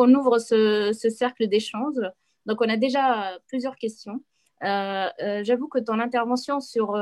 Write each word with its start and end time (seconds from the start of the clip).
on 0.00 0.12
ouvre 0.14 0.38
ce, 0.38 0.92
cercle 0.92 1.46
d'échange. 1.48 2.00
Donc, 2.46 2.60
on 2.60 2.68
a 2.68 2.76
déjà 2.76 3.38
plusieurs 3.48 3.76
questions. 3.76 4.22
Euh, 4.64 5.08
euh, 5.22 5.44
j'avoue 5.44 5.68
que 5.68 5.78
ton 5.78 5.98
intervention 5.98 6.60
sur, 6.60 6.98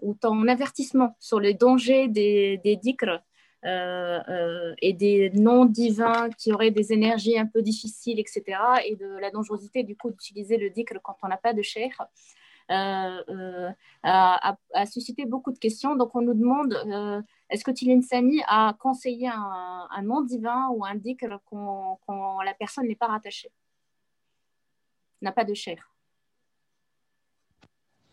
ou 0.00 0.14
ton 0.14 0.46
avertissement 0.48 1.16
sur 1.20 1.40
les 1.40 1.54
dangers 1.54 2.08
des, 2.08 2.60
des 2.62 2.78
et 4.82 4.92
des 4.92 5.30
noms 5.34 5.64
divins 5.64 6.30
qui 6.38 6.52
auraient 6.52 6.70
des 6.70 6.92
énergies 6.92 7.36
un 7.38 7.46
peu 7.46 7.62
difficiles, 7.62 8.20
etc., 8.20 8.44
et 8.84 8.94
de 8.94 9.18
la 9.18 9.30
dangerosité 9.30 9.82
du 9.82 9.96
coup 9.96 10.10
d'utiliser 10.10 10.56
le 10.56 10.70
dhikr 10.70 11.00
quand 11.02 11.16
on 11.22 11.28
n'a 11.28 11.36
pas 11.36 11.52
de 11.52 11.62
cheikh, 11.62 11.92
a, 12.68 13.22
a, 14.02 14.86
suscité 14.86 15.24
beaucoup 15.24 15.52
de 15.52 15.58
questions. 15.58 15.96
Donc, 15.96 16.14
on 16.14 16.22
nous 16.22 16.34
demande 16.34 16.74
est-ce 17.48 17.64
que 17.64 17.70
Tilin 17.70 18.02
Sani 18.02 18.42
a 18.48 18.74
conseillé 18.78 19.28
un, 19.28 20.02
nom 20.02 20.22
divin 20.22 20.68
ou 20.74 20.84
un 20.84 20.96
dhikr 20.96 21.38
quand, 21.44 22.40
la 22.44 22.54
personne 22.54 22.88
n'est 22.88 22.96
pas 22.96 23.06
rattachée 23.06 23.52
N'a 25.22 25.32
pas 25.32 25.44
de 25.44 25.54
chair? 25.54 25.78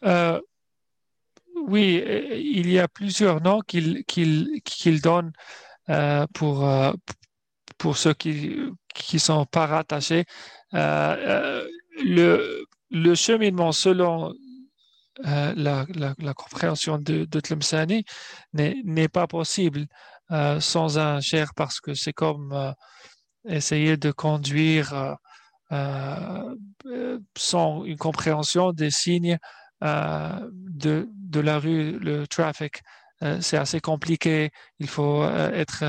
Euh, 0.03 0.39
Oui, 1.55 2.01
euh, 2.05 2.35
il 2.35 2.69
y 2.69 2.79
a 2.79 2.87
plusieurs 2.87 3.41
noms 3.41 3.61
qu'il 3.61 5.01
donne 5.01 5.33
euh, 5.89 6.27
pour, 6.33 6.69
pour 7.79 7.97
ceux 7.97 8.13
qui 8.13 8.55
ne 9.13 9.19
sont 9.19 9.45
pas 9.45 9.65
rattachés. 9.65 10.25
le, 10.71 12.65
le 12.91 13.15
cheminement 13.15 13.71
selon 13.71 14.33
euh, 15.27 15.53
la, 15.55 15.85
la, 16.17 16.33
compréhension 16.33 16.97
de, 16.97 17.25
de 17.25 17.39
Tlemceni 17.39 18.03
n'est 18.53 19.07
pas 19.07 19.27
possible 19.27 19.85
euh, 20.31 20.59
sans 20.59 20.97
un 20.97 21.21
cher 21.21 21.53
parce 21.55 21.79
que 21.79 21.93
c'est 21.93 22.13
comme 22.13 22.51
euh, 22.51 22.71
essayer 23.47 23.95
de 23.95 24.11
conduire 24.11 25.17
sans 27.37 27.83
une 27.83 27.97
compréhension 27.97 28.73
des 28.73 28.91
signes 28.91 29.37
de, 29.81 31.09
de 31.09 31.39
la 31.39 31.59
rue, 31.59 31.97
le 31.99 32.27
trafic. 32.27 32.81
c'est 33.41 33.57
assez 33.57 33.79
compliqué. 33.79 34.51
Il 34.77 34.87
faut 34.87 35.25
être, 35.25 35.83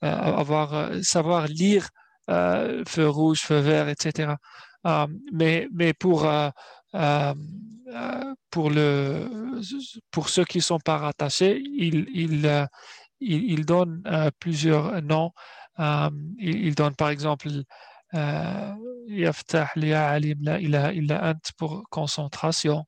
avoir, 0.00 0.90
savoir 1.02 1.48
lire 1.48 1.88
feu 2.28 3.08
rouge, 3.08 3.40
feu 3.40 3.58
vert, 3.58 3.88
etc. 3.88 4.34
mais, 5.32 5.66
mais 5.72 5.92
pour 5.92 6.24
euh, 6.94 7.34
euh, 7.88 8.34
pour, 8.50 8.70
le, 8.70 9.28
pour 10.10 10.28
ceux 10.28 10.44
qui 10.44 10.60
sont 10.60 10.78
pas 10.78 10.98
rattachés, 10.98 11.60
il, 11.64 12.08
il, 12.12 12.46
euh, 12.46 12.66
il, 13.20 13.64
donne 13.64 14.02
plusieurs 14.38 15.02
noms. 15.02 15.32
il, 16.38 16.74
donne 16.74 16.94
par 16.96 17.10
exemple 17.10 17.48
Yaftah 18.12 19.70
Ya 19.76 20.08
Alim 20.10 20.38
La 20.42 20.60
ilaha 20.60 20.92
illa 20.92 21.30
ant 21.30 21.52
pour 21.56 21.84
concentration. 21.90 22.86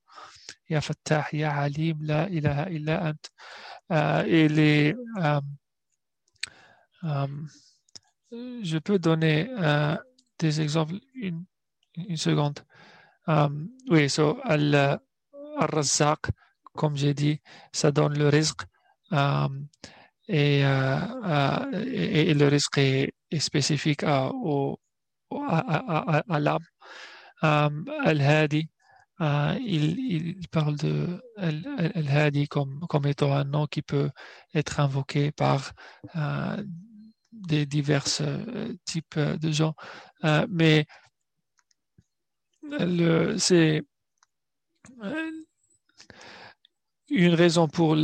Yaftah 0.68 1.26
Ya 1.32 1.52
Alim 1.52 1.98
La 2.02 2.28
ilaha 2.28 2.70
illa 2.70 3.12
ant. 3.90 4.24
et 4.26 4.48
les. 4.48 4.94
je 7.02 8.78
peux 8.78 8.98
donner 8.98 9.48
des 10.38 10.60
exemples. 10.60 10.94
Une, 11.14 11.44
une 11.96 12.16
seconde. 12.16 12.60
Um, 13.26 13.68
oui, 13.88 14.08
so, 14.10 14.38
al-Razzaq, 14.44 16.30
comme 16.74 16.96
j'ai 16.96 17.14
dit, 17.14 17.40
ça 17.72 17.92
donne 17.92 18.18
le 18.18 18.28
risque. 18.28 18.62
Et, 20.28 20.64
euh, 20.64 20.98
euh, 21.24 21.84
et, 21.84 22.34
le 22.34 22.48
risque 22.48 22.78
est, 22.78 23.12
spécifique 23.38 24.02
à, 24.02 24.30
au, 24.32 24.78
à, 25.30 26.40
l'âme. 26.40 26.64
Al-Hadi, 27.42 28.68
il, 29.20 30.48
parle 30.50 30.76
de 30.76 31.22
Al-Hadi 31.36 32.48
comme, 32.48 32.80
comme 32.88 33.06
étant 33.06 33.32
un 33.32 33.44
nom 33.44 33.66
qui 33.66 33.82
peut 33.82 34.10
être 34.54 34.80
invoqué 34.80 35.32
par 35.32 35.72
des 37.32 37.66
divers 37.66 38.06
types 38.84 39.18
de 39.18 39.52
gens. 39.52 39.74
Mais 40.48 40.86
c'est 43.38 43.82
euh, 45.02 45.30
une 47.10 47.34
raison 47.34 47.68
pour 47.68 47.96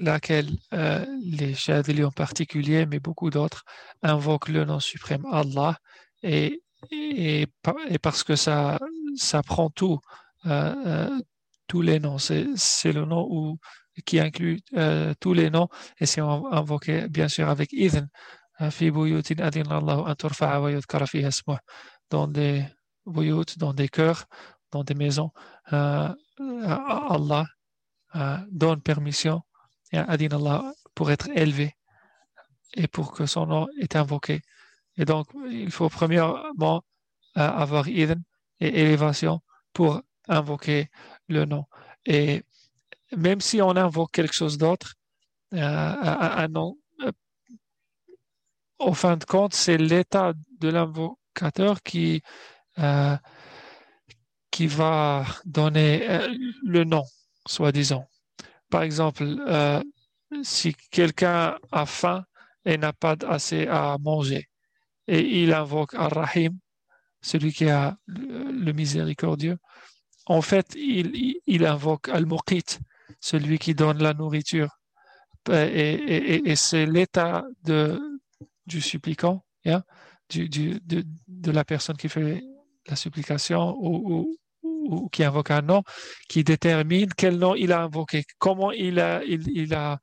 laquelle 0.00 0.50
euh, 0.72 1.04
les 1.22 1.54
Shadili 1.54 2.04
en 2.04 2.10
particulier, 2.10 2.86
mais 2.86 2.98
beaucoup 3.00 3.30
d'autres, 3.30 3.64
invoquent 4.02 4.48
le 4.48 4.64
nom 4.64 4.80
suprême 4.80 5.26
Allah 5.30 5.78
et, 6.22 6.62
parce 8.02 8.22
que 8.24 8.36
ça, 8.36 8.78
prend 9.46 9.70
tout, 9.70 9.98
euh, 10.46 11.20
tous 11.66 11.82
les 11.82 12.00
noms. 12.00 12.18
C'est 12.18 12.92
le 12.92 13.04
nom 13.04 13.58
qui 14.04 14.20
inclut 14.20 14.60
tous 15.20 15.34
les 15.34 15.50
noms 15.50 15.68
et 16.00 16.06
c'est 16.06 16.20
invoqué 16.20 17.08
bien 17.08 17.28
sûr 17.28 17.48
avec 17.48 17.72
Idn. 17.72 18.06
dans 22.10 22.28
des 22.28 22.64
dans 23.06 23.72
des 23.72 23.88
cœurs, 23.88 24.26
dans 24.70 24.84
des 24.84 24.94
maisons, 24.94 25.30
euh, 25.72 26.08
Allah 26.38 27.46
euh, 28.14 28.36
donne 28.50 28.80
permission 28.80 29.42
à 29.92 30.10
Adin 30.10 30.36
Allah 30.36 30.72
pour 30.94 31.10
être 31.10 31.28
élevé 31.34 31.74
et 32.74 32.88
pour 32.88 33.12
que 33.12 33.26
son 33.26 33.46
nom 33.46 33.66
est 33.80 33.96
invoqué. 33.96 34.40
Et 34.96 35.04
donc, 35.04 35.28
il 35.48 35.70
faut 35.70 35.88
premièrement 35.88 36.82
euh, 37.36 37.40
avoir 37.40 37.88
idn 37.88 38.20
et 38.60 38.80
élévation 38.80 39.40
pour 39.72 40.02
invoquer 40.28 40.90
le 41.28 41.44
nom. 41.44 41.64
Et 42.04 42.42
même 43.16 43.40
si 43.40 43.62
on 43.62 43.76
invoque 43.76 44.12
quelque 44.12 44.34
chose 44.34 44.58
d'autre, 44.58 44.94
un 45.52 46.48
nom, 46.48 46.76
au 48.78 48.94
fin 48.94 49.16
de 49.16 49.24
compte, 49.24 49.54
c'est 49.54 49.78
l'état 49.78 50.32
de 50.60 50.68
l'invocateur 50.68 51.82
qui 51.82 52.22
euh, 52.78 53.16
qui 54.50 54.66
va 54.66 55.24
donner 55.44 56.08
euh, 56.08 56.34
le 56.62 56.84
nom, 56.84 57.04
soi-disant. 57.46 58.06
Par 58.70 58.82
exemple, 58.82 59.24
euh, 59.24 59.82
si 60.42 60.74
quelqu'un 60.90 61.58
a 61.72 61.86
faim 61.86 62.24
et 62.64 62.78
n'a 62.78 62.92
pas 62.92 63.16
assez 63.28 63.66
à 63.66 63.96
manger, 64.00 64.48
et 65.08 65.42
il 65.42 65.52
invoque 65.52 65.94
Ar-Rahim, 65.94 66.58
celui 67.20 67.52
qui 67.52 67.68
a 67.68 67.96
le, 68.06 68.72
miséricordieux, 68.72 69.58
en 70.26 70.42
fait, 70.42 70.74
il, 70.74 71.66
invoque 71.66 72.08
Al-Muqit, 72.08 72.78
celui 73.20 73.58
qui 73.58 73.74
donne 73.74 74.02
la 74.02 74.14
nourriture. 74.14 74.78
Et, 75.50 76.54
c'est 76.56 76.86
l'état 76.86 77.44
du 77.62 78.80
du, 80.28 80.48
du, 80.48 80.80
de, 80.80 81.04
de, 81.28 81.50
la 81.52 81.64
personne 81.64 81.96
qui 81.96 82.08
fait 82.08 82.42
la 82.88 82.96
supplication 82.96 83.76
ou, 83.78 84.38
qui 85.10 85.24
invoque 85.24 85.50
un 85.50 85.62
nom, 85.62 85.82
qui 86.28 86.44
détermine 86.44 87.12
quel 87.16 87.38
nom 87.38 87.54
il 87.54 87.72
a 87.72 87.82
invoqué, 87.82 88.24
comment 88.38 88.70
il 88.70 89.00
a, 89.00 89.22
il, 89.24 89.74
a 89.74 89.98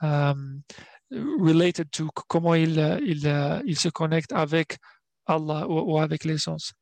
um, 0.00 0.62
related 1.10 1.90
to, 1.90 2.08
comment 2.28 2.54
il, 2.54 2.78
il, 3.04 3.62
il, 3.66 3.78
se 3.78 3.90
connecte 3.90 4.32
avec 4.32 4.78
Allah 5.26 5.66
ou, 5.68 5.98
avec 5.98 6.24
l'essence. 6.24 6.72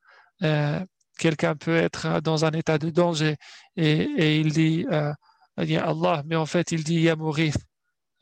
Euh, 0.42 0.80
quelqu'un 1.18 1.56
peut 1.56 1.76
être 1.76 2.20
dans 2.20 2.44
un 2.44 2.52
état 2.52 2.78
de 2.78 2.90
danger 2.90 3.36
et, 3.76 4.08
et 4.16 4.40
il 4.40 4.52
dit 4.52 4.86
euh, 4.90 5.12
Allah, 5.56 6.22
mais 6.26 6.36
en 6.36 6.46
fait 6.46 6.72
il 6.72 6.84
dit 6.84 7.00
Yamourith. 7.00 7.58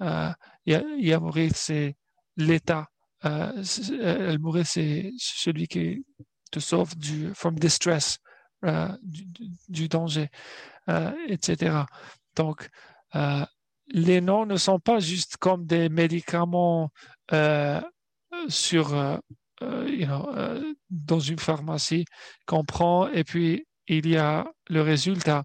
Euh, 0.03 0.33
Yamourith, 0.67 1.57
c'est 1.57 1.97
l'état. 2.37 2.87
Euh, 3.25 3.53
c'est 3.63 5.11
celui 5.19 5.67
qui 5.67 6.05
te 6.51 6.61
sauve 6.61 6.97
du 6.97 7.33
from 7.35 7.59
distress, 7.59 8.19
euh, 8.65 8.89
du, 9.69 9.89
danger, 9.89 10.29
euh, 10.89 11.13
etc. 11.29 11.85
Donc, 12.35 12.69
euh, 13.15 13.47
les 13.87 14.21
noms 14.21 14.47
ne 14.47 14.57
sont 14.57 14.81
pas 14.81 14.99
juste 14.99 15.37
comme 15.37 15.65
des 15.65 15.89
médicaments 15.89 16.91
sur, 18.49 19.21
you 19.61 20.07
know, 20.07 20.29
dans 20.91 21.21
une 21.21 21.39
pharmacie 21.39 22.05
qu'on 22.47 22.65
prend 22.65 23.09
et 23.09 23.23
puis 23.23 23.65
il 23.87 24.09
y 24.09 24.17
a 24.17 24.51
le 24.69 24.83
résultat. 24.83 25.45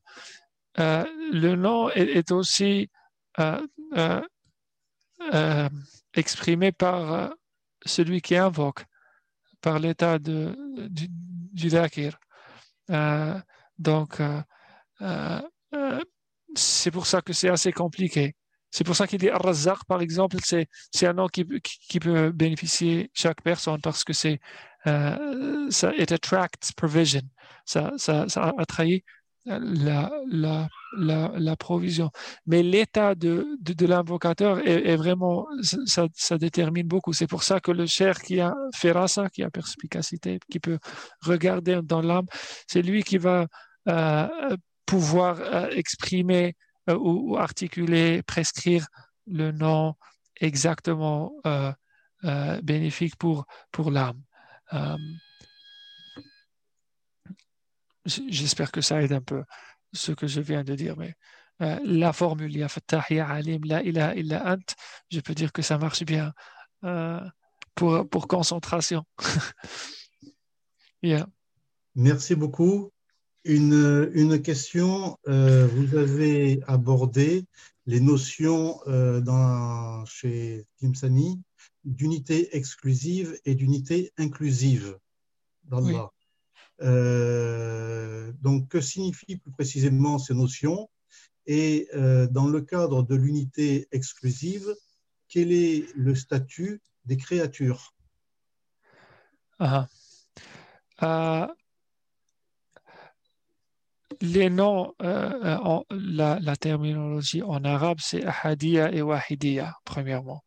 le 0.77 1.55
nom 1.55 1.89
est, 1.91 2.31
aussi 2.31 2.89
exprimé 6.15 6.71
par 6.71 7.35
celui 7.85 8.21
qui 8.21 8.35
invoque 8.35 8.85
par 9.63 9.79
l'état 9.79 10.19
du, 10.19 10.49
du 10.89 11.69
euh, 12.91 13.39
donc, 13.79 14.19
euh, 14.21 14.41
euh, 15.01 16.01
c'est 16.55 16.91
pour 16.91 17.07
ça 17.07 17.21
que 17.21 17.33
c'est 17.33 17.49
assez 17.49 17.71
compliqué. 17.71 18.35
C'est 18.71 18.83
pour 18.83 18.95
ça 18.95 19.07
qu'il 19.07 19.19
dit 19.19 19.29
Ar-Razzaq, 19.29 19.85
par 19.87 20.01
exemple, 20.01 20.37
c'est, 20.43 20.67
c'est 20.91 21.07
un 21.07 21.13
nom 21.13 21.27
qui, 21.27 21.45
qui, 21.61 21.99
peut 21.99 22.31
bénéficier 22.31 23.11
chaque 23.13 23.41
personne 23.41 23.79
parce 23.81 24.03
que 24.03 24.13
c'est, 24.13 24.39
euh, 24.87 25.69
ça, 25.71 25.93
it 25.95 26.11
attracts 26.11 26.73
provision. 26.75 27.21
Ça, 27.65 27.91
ça, 27.97 28.27
ça 28.29 28.53
la, 29.45 30.11
la, 30.31 30.67
la, 30.97 31.55
provision. 31.55 32.11
Mais 32.45 32.63
l'état 32.63 33.15
de, 33.15 33.57
de, 33.59 33.85
l'invocateur 33.85 34.65
est, 34.67 34.95
vraiment, 34.95 35.47
ça, 35.85 36.37
détermine 36.37 36.87
beaucoup. 36.87 37.13
C'est 37.13 37.27
pour 37.27 37.43
ça 37.43 37.59
que 37.59 37.71
le 37.71 37.85
cher 37.85 38.21
qui 38.21 38.39
a 38.39 38.53
ferasa, 38.75 39.29
qui 39.29 39.43
a 39.43 39.49
perspicacité, 39.49 40.39
qui 40.49 40.59
peut 40.59 40.79
regarder 41.21 41.79
dans 41.83 42.01
l'âme, 42.01 42.25
c'est 42.67 42.81
lui 42.81 43.03
qui 43.03 43.17
va 43.17 43.47
euh, 43.89 44.57
pouvoir 44.85 45.39
euh, 45.39 45.69
exprimer 45.69 46.55
euh, 46.89 46.97
ou, 46.99 47.37
articuler, 47.37 48.21
prescrire 48.23 48.87
le 49.27 49.51
nom 49.51 49.95
exactement 50.41 51.31
bénéfique 52.63 53.15
pour, 53.17 53.45
pour 53.71 53.91
l'âme. 53.91 54.21
J'espère 58.05 58.71
que 58.71 58.81
ça 58.81 59.01
aide 59.01 59.13
un 59.13 59.21
peu 59.21 59.43
ce 59.93 60.11
que 60.11 60.27
je 60.27 60.41
viens 60.41 60.63
de 60.63 60.75
dire, 60.75 60.97
mais 60.97 61.15
la 61.59 62.11
formule 62.11 62.55
Ya 62.55 62.67
Fattah, 62.67 63.05
Ya 63.09 63.27
Alim, 63.27 63.63
La 63.65 63.81
ilaha 63.83 64.15
illa 64.15 64.53
ant, 64.53 64.75
je 65.09 65.19
peux 65.21 65.33
dire 65.33 65.51
que 65.53 65.61
ça 65.61 65.77
marche 65.77 66.03
bien 66.03 66.33
pour, 67.75 68.09
pour 68.09 68.27
concentration. 68.27 69.05
yeah. 71.01 71.27
Merci 71.95 72.35
beaucoup. 72.35 72.91
Une, 73.45 74.09
une 74.13 74.41
question, 74.41 75.17
euh, 75.27 75.67
vous 75.67 75.97
avez 75.97 76.61
abordé 76.65 77.45
les 77.85 77.99
notions 77.99 78.79
euh, 78.87 79.19
dans, 79.19 80.05
chez 80.05 80.65
Timsani 80.77 81.41
d'unité 81.83 82.55
exclusive 82.55 83.37
et 83.43 83.55
d'unité 83.55 84.13
inclusive 84.17 84.97
d'Allah. 85.65 86.12
Euh, 86.83 88.31
donc, 88.41 88.67
que 88.69 88.81
signifient 88.81 89.37
plus 89.37 89.51
précisément 89.51 90.19
ces 90.19 90.33
notions? 90.33 90.89
Et 91.45 91.87
euh, 91.93 92.27
dans 92.27 92.47
le 92.47 92.61
cadre 92.61 93.03
de 93.03 93.15
l'unité 93.15 93.87
exclusive, 93.91 94.73
quel 95.27 95.51
est 95.51 95.85
le 95.95 96.15
statut 96.15 96.81
des 97.05 97.17
créatures? 97.17 97.93
Ah. 99.59 99.87
ah 100.99 101.53
les 104.21 104.49
noms, 104.49 104.93
euh, 105.01 105.57
euh 105.57 105.79
la, 105.89 106.55
terminologie 106.55 107.41
en 107.41 107.63
arabe, 107.63 107.97
c'est 107.99 108.23
ahadiya 108.23 108.91
et 108.93 109.01
wahidiya, 109.01 109.75
premièrement. 109.85 110.43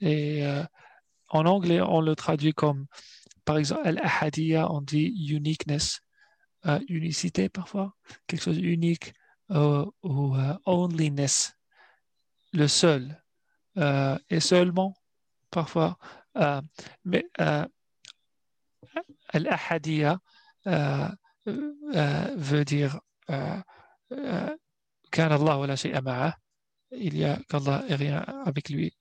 Et 0.00 0.46
euh, 0.46 0.62
en 1.28 1.44
anglais, 1.46 1.80
on 1.80 2.00
le 2.00 2.14
traduit 2.16 2.52
comme, 2.52 2.86
par 3.48 3.56
exemple, 3.56 3.88
al-ahadiyya, 3.88 4.70
on 4.70 4.82
dit 4.82 5.06
uniqueness, 5.30 6.02
euh, 6.66 6.78
unicité 6.88 7.48
parfois, 7.48 7.94
quelque 8.26 8.42
chose 8.42 8.58
unique, 8.58 9.14
euh, 9.52 9.86
ou 10.02 10.36
euh, 10.36 10.54
onlyness, 10.66 11.54
le 12.52 12.68
seul, 12.68 13.22
euh, 13.78 14.18
et 14.28 14.40
seulement 14.40 14.94
parfois. 15.50 15.96
mais 17.06 17.24
al-ahadiyya 19.32 20.20
veut 22.36 22.64
dire 22.66 23.00
il 26.90 27.16
y 27.16 27.24
a 27.24 27.38
qu'Allah 27.48 27.84
et 27.88 27.94
rien 27.94 28.18
avec 28.44 28.68
lui, 28.68 28.94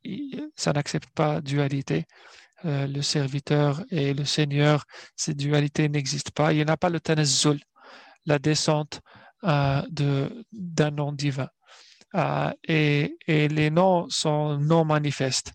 ça 0.56 0.72
n'accepte 0.72 1.10
pas 1.10 1.42
dualité. 1.42 2.06
Euh, 2.66 2.88
le 2.88 3.04
serviteur 3.04 3.84
et 3.92 4.16
le 4.16 4.26
Seigneur, 4.26 4.86
cette 5.16 5.38
dualité 5.38 5.90
n'existe 5.90 6.32
pas. 6.32 6.54
Il 6.54 6.66
n'y 6.66 6.72
a 6.72 6.78
pas 6.78 6.90
le 6.90 7.00
tanazzul, 7.00 7.60
la 8.26 8.40
descente 8.40 9.02
euh, 9.44 9.84
d'un 10.52 10.92
nom 10.92 11.12
divin. 11.12 11.50
Euh, 12.16 12.52
et, 12.68 13.16
les 13.28 13.70
noms 13.70 14.10
sont 14.10 14.58
non 14.58 14.86
manifestes 14.86 15.54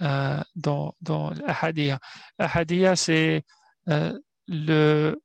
dans, 0.00 0.96
dans 1.00 1.30
l'ahadiyya. 1.30 2.00
L'ahadiyya, 2.36 2.96
c'est 2.96 3.44
le, 3.86 5.16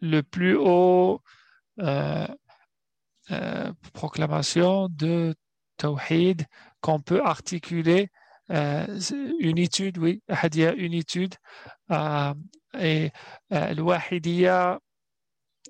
le 0.00 0.22
plus 0.22 0.56
haut 0.56 1.22
proclamation 3.92 4.88
de 4.88 5.36
Tawhid 5.76 6.44
qu'on 6.80 6.98
peut 6.98 7.22
articuler 7.22 8.10
une 8.52 9.58
étude, 9.58 9.98
oui, 9.98 10.22
Hadiya, 10.28 10.74
une 10.74 10.94
étude. 10.94 11.34
et 11.90 13.10
le 13.50 13.80
Wahidiyya, 13.80 14.78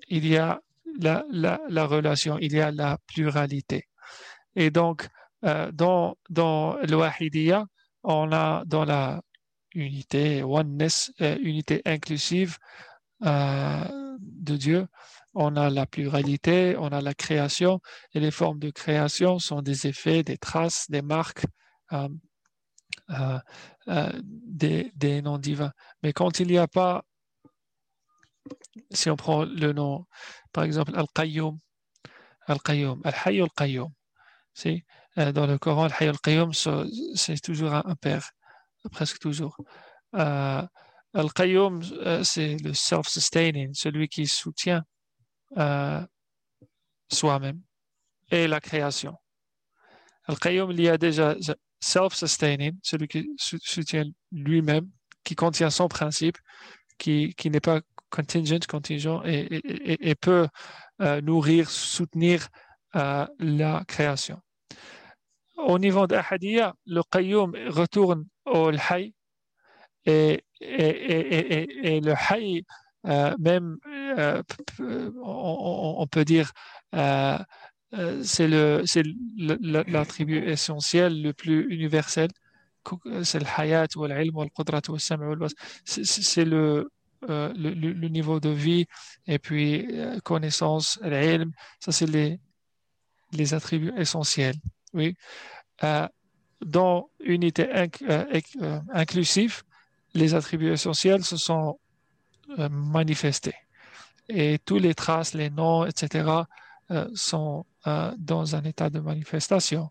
il 0.09 0.27
y 0.27 0.37
a 0.37 0.61
la, 0.99 1.23
la, 1.31 1.59
la, 1.69 1.85
relation, 1.85 2.37
il 2.39 2.53
y 2.53 2.59
a 2.59 2.71
la 2.71 2.97
pluralité. 3.07 3.87
Et 4.55 4.69
donc, 4.69 5.07
dans, 5.41 6.15
dans 6.29 6.77
on 8.03 8.31
a 8.31 8.63
dans 8.65 8.85
la 8.85 9.21
unité, 9.73 10.43
oneness, 10.43 11.11
unité 11.19 11.81
inclusive 11.85 12.57
de 13.21 14.57
Dieu, 14.57 14.87
on 15.33 15.55
a 15.55 15.69
la 15.69 15.85
pluralité, 15.85 16.75
on 16.77 16.89
a 16.89 17.01
la 17.01 17.13
création, 17.13 17.79
et 18.13 18.19
les 18.19 18.31
formes 18.31 18.59
de 18.59 18.69
création 18.69 19.39
sont 19.39 19.61
des 19.61 19.87
effets, 19.87 20.23
des 20.23 20.37
traces, 20.37 20.85
des 20.89 21.01
marques 21.01 21.45
euh, 23.13 23.39
euh, 23.87 24.11
euh, 24.15 24.21
des, 24.95 25.21
noms 25.21 25.37
divins. 25.37 25.73
Mais 26.01 26.13
quand 26.13 26.39
il 26.39 26.47
n'y 26.47 26.57
a 26.57 26.67
pas, 26.67 27.03
si 28.91 29.09
on 29.09 29.15
prend 29.15 29.45
le 29.45 29.73
nom, 29.73 30.05
par 30.51 30.63
exemple, 30.63 30.91
Al-Qayyum, 30.95 31.59
Al-Qayyum, 32.47 33.01
Al-Hayy 33.03 33.41
Al-Qayyum, 33.41 33.91
dans 35.33 35.47
le 35.47 35.57
Coran, 35.57 35.83
Al-Hayy 35.85 36.09
Al-Qayyum, 36.09 36.53
c'est 36.53 37.41
toujours 37.41 37.73
un 37.73 37.95
père, 37.95 38.31
presque 38.91 39.19
toujours. 39.19 39.57
Al-Qayyum, 40.13 41.81
c'est 42.23 42.57
le 42.57 42.73
self-sustaining, 42.73 43.73
celui 43.73 44.07
qui 44.07 44.27
soutient 44.27 44.83
euh, 45.57 46.01
soi-même 47.11 47.61
et 48.31 48.47
la 48.47 48.59
création. 48.59 49.15
Al-Qayyum, 50.25 50.71
il 50.71 50.81
y 50.81 50.89
a 50.89 50.97
déjà 50.97 51.35
self-sustaining, 51.83 52.77
celui 52.81 53.07
qui 53.07 53.29
soutient 53.37 54.05
lui-même, 54.31 54.89
qui 55.23 55.35
contient 55.35 55.69
son 55.69 55.87
principe, 55.87 56.37
qui, 56.97 57.33
qui 57.35 57.49
n'est 57.49 57.59
pas 57.59 57.81
contingent, 58.09 58.65
contingent, 58.67 59.21
et, 59.25 60.09
et, 60.09 60.15
peut 60.15 60.47
euh, 61.01 61.19
nourrir, 61.21 61.69
soutenir 61.69 62.47
euh, 62.95 63.25
la 63.39 63.83
création. 63.87 64.39
Au 65.57 65.77
niveau 65.77 66.07
d'Ahadiyya, 66.07 66.73
le 66.85 67.01
Qayyum 67.11 67.53
retourne 67.67 68.25
au 68.45 68.71
Hayy 68.71 69.13
et, 70.05 70.43
le 70.61 72.13
Hayy 72.13 72.65
euh, 73.05 73.35
même, 73.39 73.77
on, 75.21 75.95
on, 75.99 76.07
peut 76.07 76.23
dire, 76.23 76.51
c'est 78.23 78.47
l'attribut 79.37 80.39
essentiel 80.47 81.21
le 81.21 81.33
plus 81.33 81.67
universel. 81.73 82.29
C'est 83.23 83.39
le 83.39 83.45
hayat, 83.57 83.87
ou 83.95 84.05
l'ilm, 84.05 84.35
ou 84.37 84.45
qudrat, 84.49 84.81
ou 84.89 84.97
C'est 84.97 86.45
le, 86.45 86.89
le, 87.27 87.49
le, 87.53 88.07
niveau 88.09 88.39
de 88.39 88.49
vie 88.49 88.85
et 89.27 89.39
puis 89.39 89.87
connaissance, 90.23 90.99
l'ilm, 91.01 91.51
ça 91.79 91.91
c'est 91.93 92.05
les, 92.05 92.39
les 93.31 93.53
attributs 93.53 93.93
essentiels. 93.97 94.55
Oui. 94.93 95.15
dans 96.61 97.09
unité 97.19 97.67
inclusive, 98.93 99.63
les 100.13 100.35
attributs 100.35 100.71
essentiels, 100.71 101.23
ce 101.23 101.37
sont 101.37 101.79
euh, 102.59 102.69
manifester. 102.69 103.55
Et 104.29 104.59
tous 104.59 104.77
les 104.77 104.93
traces, 104.93 105.33
les 105.33 105.49
noms, 105.49 105.85
etc., 105.85 106.43
euh, 106.91 107.09
sont 107.15 107.65
euh, 107.87 108.11
dans 108.17 108.55
un 108.55 108.63
état 108.63 108.89
de 108.89 108.99
manifestation. 108.99 109.89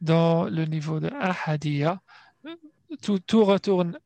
Dans 0.00 0.44
le 0.44 0.64
niveau 0.64 1.00
de 1.00 1.10
Ahadiyya, 1.20 2.00
tout, 3.02 3.44
retourne 3.44 3.98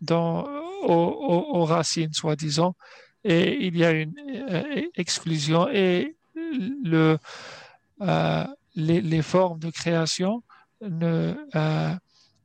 dans, 0.00 0.48
aux, 0.82 1.64
racines, 1.64 2.12
soi-disant, 2.12 2.74
et 3.22 3.66
il 3.66 3.76
y 3.76 3.84
a 3.84 3.90
une 3.90 4.14
exclusion 4.96 5.68
et 5.68 6.16
le, 6.34 7.18
les, 8.74 9.22
formes 9.22 9.58
de 9.58 9.70
création 9.70 10.42
ne, 10.80 11.34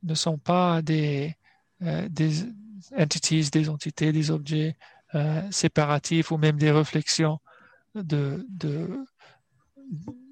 ne 0.02 0.14
sont 0.14 0.36
pas 0.36 0.82
des, 0.82 1.34
des, 1.80 2.44
entities, 2.96 3.48
des 3.50 3.68
entités, 3.68 4.12
des 4.12 4.30
objets 4.30 4.76
euh, 5.14 5.42
séparatifs 5.50 6.30
ou 6.30 6.36
même 6.36 6.56
des 6.56 6.70
réflexions 6.70 7.38
de, 7.94 8.44
de 8.48 9.04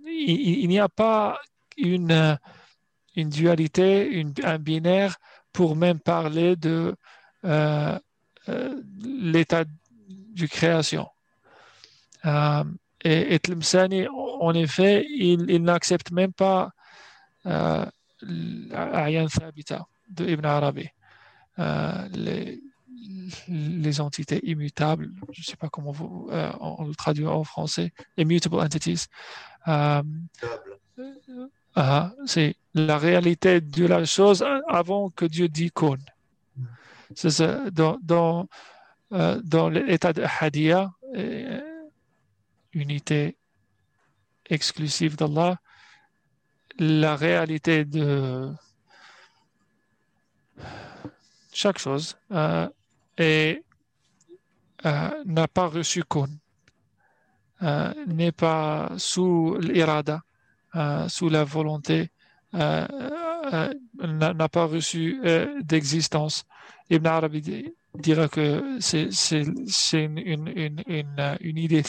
il, 0.06 0.68
n'y 0.68 0.78
a 0.78 0.88
pas 0.88 1.40
une, 1.76 2.38
une 3.16 3.28
dualité, 3.28 4.24
un 4.42 4.58
binaire 4.58 5.16
pour 5.52 5.76
même 5.76 6.00
parler 6.00 6.56
de 6.56 6.94
euh, 7.44 7.98
euh, 8.48 8.82
l'état 9.02 9.64
de 9.64 10.46
création. 10.46 11.08
Euh, 12.24 12.64
et, 13.02 13.34
et 13.34 14.08
en 14.08 14.54
effet, 14.54 15.06
il, 15.08 15.62
n'accepte 15.62 16.10
même 16.10 16.32
pas 16.32 16.70
euh, 17.46 17.84
l'Ayan 18.22 19.26
Thabita 19.26 19.86
de 20.08 20.26
Ibn 20.28 20.46
Arabi. 20.46 20.88
Euh, 21.58 22.08
les 23.48 24.00
entités 24.00 24.40
immutables, 24.48 25.10
je 25.32 25.40
ne 25.40 25.44
sais 25.44 25.56
pas 25.56 25.68
comment 25.68 25.92
vous, 25.92 26.28
euh, 26.30 26.50
on 26.60 26.84
le 26.84 26.94
traduit 26.94 27.26
en 27.26 27.44
français, 27.44 27.92
immutable 28.16 28.60
entities. 28.60 29.06
Euh, 29.68 30.02
uh, 31.76 31.80
c'est 32.26 32.56
la 32.74 32.98
réalité 32.98 33.60
de 33.60 33.86
la 33.86 34.04
chose 34.04 34.44
avant 34.68 35.10
que 35.10 35.24
Dieu 35.24 35.48
dit 35.48 35.70
qu'on. 35.70 35.98
C'est 37.14 37.30
ça, 37.30 37.70
dans, 37.70 37.98
dans, 38.02 38.48
euh, 39.12 39.40
dans 39.44 39.68
l'état 39.68 40.12
de 40.12 40.24
Hadiyah, 40.40 40.92
euh, 41.14 41.60
unité 42.72 43.36
exclusive 44.50 45.16
d'Allah, 45.16 45.58
la 46.78 47.14
réalité 47.14 47.84
de 47.84 48.52
chaque 51.52 51.78
chose 51.78 52.16
euh, 52.32 52.68
et 53.18 53.62
euh, 54.86 55.10
n'a 55.24 55.48
pas 55.48 55.66
reçu 55.66 56.02
kun, 56.04 56.28
euh, 57.62 57.92
n'est 58.06 58.32
pas 58.32 58.92
sous 58.98 59.56
l'irada, 59.60 60.20
euh, 60.74 61.08
sous 61.08 61.28
la 61.28 61.44
volonté, 61.44 62.10
n'a 62.52 62.88
pas 64.50 64.66
reçu 64.66 65.20
d'existence. 65.62 66.44
Ibn 66.90 67.06
Arabi 67.06 67.72
dira 67.94 68.28
que 68.28 68.78
c'est 68.80 69.08
une, 69.92 70.18
une, 70.48 70.82
une, 70.86 71.58
idée 71.58 71.82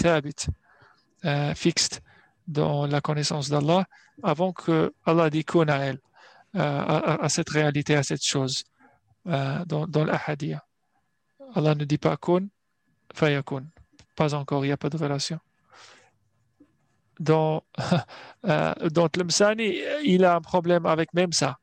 fixe 1.55 1.89
dans 2.48 2.88
la 2.88 3.01
connaissance 3.01 3.50
d'Allah, 3.50 3.86
avant 4.24 4.53
que 4.53 4.94
Allah 5.05 5.29
dit 5.29 5.44
kun 5.44 5.67
à 5.67 5.77
elle, 5.77 6.00
à, 6.55 7.27
cette 7.29 7.50
réalité, 7.50 7.96
à 7.96 8.03
cette 8.03 8.24
chose, 8.24 8.63
dans, 9.25 9.86
dans. 9.88 10.05
Allah 11.56 11.74
ne 11.74 11.86
dit 11.86 11.98
pas 11.98 12.18
kun, 12.18 12.48
fayakun. 13.14 13.66
Pas 14.16 14.34
encore, 14.34 14.64
il 14.66 14.70
n'y 14.70 14.74
a 14.74 14.78
pas 14.78 14.90
de 14.90 14.98
relation. 14.98 15.40
Dans, 17.20 17.64
euh, 18.46 19.08
Tlemsani, 19.12 19.78
il 20.04 20.26
a 20.26 20.36
un 20.36 20.42
problème 20.42 20.86
avec 20.86 21.14
même 21.14 21.32
ça. 21.32 21.58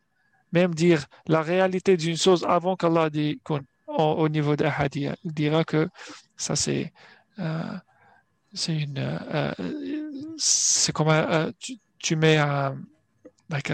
Même 0.52 0.74
dire 0.74 1.06
la 1.26 1.42
réalité 1.42 1.96
d'une 1.96 2.16
chose 2.16 2.44
avant 2.48 2.76
qu'Allah 2.76 3.10
dit 3.10 3.40
kun 3.44 3.62
au, 3.86 4.28
niveau 4.28 4.56
de 4.56 4.64
Ahadiyya. 4.64 5.16
Il 5.24 5.32
dira 5.32 5.64
que 5.64 5.88
ça 6.36 6.56
c'est 6.56 6.92
euh, 7.38 7.62
c'est 8.52 8.76
une 8.76 8.98
euh, 8.98 9.52
c'est 10.36 10.92
comme 10.92 11.08
euh, 11.08 11.50
tu, 11.58 11.78
tu, 11.98 12.16
mets 12.16 12.36
un, 12.36 12.76
like, 13.50 13.72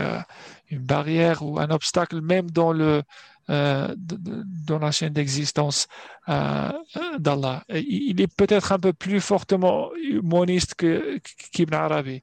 une 0.71 0.83
barrière 0.85 1.43
ou 1.43 1.59
un 1.59 1.71
obstacle 1.71 2.21
même 2.21 2.51
dans 2.51 2.73
le 2.73 3.03
euh, 3.51 3.95
dans 3.97 4.79
la 4.79 4.91
chaîne 4.91 5.13
d'existence 5.13 5.87
euh, 6.29 6.71
d'Allah. 7.19 7.65
Il 7.71 8.21
est 8.21 8.33
peut-être 8.33 8.73
un 8.73 8.79
peu 8.79 8.93
plus 8.93 9.21
fortement 9.21 9.91
moniste 10.23 10.75
qu'Ibn 11.53 11.75
Arabi. 11.75 12.23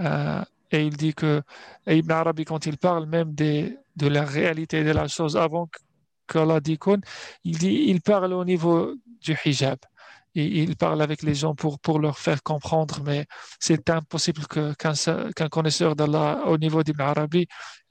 Euh, 0.00 0.42
et 0.70 0.84
il 0.86 0.96
dit 0.96 1.14
que 1.14 1.42
Ibn 1.86 2.10
Arabi, 2.12 2.44
quand 2.44 2.66
il 2.66 2.78
parle 2.78 3.06
même 3.06 3.34
des, 3.34 3.76
de 3.96 4.06
la 4.06 4.24
réalité 4.24 4.84
de 4.84 4.90
la 4.90 5.06
chose 5.08 5.36
avant 5.36 5.68
qu'Allah 6.26 6.60
qu'on, 6.80 7.00
il 7.44 7.58
dit, 7.58 7.84
il 7.88 8.00
parle 8.00 8.32
au 8.32 8.44
niveau 8.44 8.94
du 9.20 9.36
hijab. 9.44 9.78
Il 10.34 10.76
parle 10.76 11.02
avec 11.02 11.22
les 11.22 11.34
gens 11.34 11.54
pour, 11.54 11.78
pour 11.78 11.98
leur 11.98 12.18
faire 12.18 12.42
comprendre, 12.42 13.02
mais 13.04 13.26
c'est 13.60 13.90
impossible 13.90 14.46
qu'un 14.46 14.72
qu 14.74 15.48
connaisseur 15.50 15.94
d'Allah 15.94 16.44
au 16.46 16.56
niveau 16.56 16.82
d'Ibn 16.82 17.02
Arabi 17.02 17.46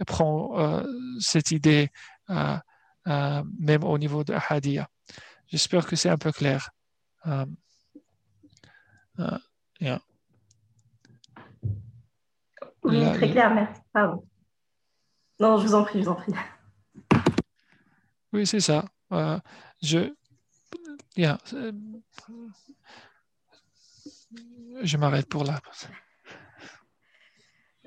prend 0.07 0.57
euh, 0.57 0.83
cette 1.19 1.51
idée 1.51 1.83
euh, 1.83 1.87
euh, 1.91 2.10
même 3.05 3.83
au 3.83 3.97
niveau 3.97 4.23
de 4.23 4.33
Hadiyah. 4.49 4.87
J'espère 5.51 5.85
que 5.85 5.95
c'est 5.97 6.09
un 6.09 6.17
peu 6.17 6.31
clair. 6.31 6.69
Euh, 7.27 7.45
euh, 9.19 9.37
yeah. 9.81 10.01
Oui, 12.83 13.03
très 13.13 13.29
clair, 13.29 13.53
merci. 13.53 13.81
Pardon. 13.91 14.25
Non, 15.39 15.57
je 15.57 15.67
vous 15.67 15.75
en 15.75 15.83
prie, 15.83 15.99
je 15.99 16.05
vous 16.05 16.11
en 16.11 16.15
prie. 16.15 16.33
Oui, 18.31 18.47
c'est 18.47 18.61
ça. 18.61 18.85
Euh, 19.11 19.37
je, 19.81 20.13
yeah, 21.17 21.37
je 24.81 24.97
m'arrête 24.97 25.27
pour 25.27 25.43
là. 25.43 25.59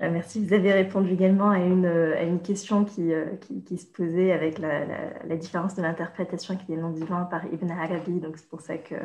Euh, 0.01 0.09
merci. 0.11 0.45
Vous 0.45 0.53
avez 0.53 0.73
répondu 0.73 1.13
également 1.13 1.51
à 1.51 1.59
une, 1.59 1.85
à 1.85 2.23
une 2.23 2.41
question 2.41 2.83
qui, 2.83 3.13
euh, 3.13 3.35
qui, 3.37 3.63
qui, 3.63 3.77
se 3.77 3.85
posait 3.85 4.33
avec 4.33 4.59
la, 4.59 5.35
différence 5.37 5.75
de 5.75 5.81
l'interprétation 5.81 6.57
qui 6.57 6.73
est 6.73 6.77
non 6.77 6.89
divin 6.91 7.23
par 7.23 7.45
Ibn 7.45 7.71
Arabi. 7.71 8.19
Donc, 8.19 8.37
c'est 8.37 8.49
pour 8.49 8.61
ça 8.61 8.77
que 8.77 8.95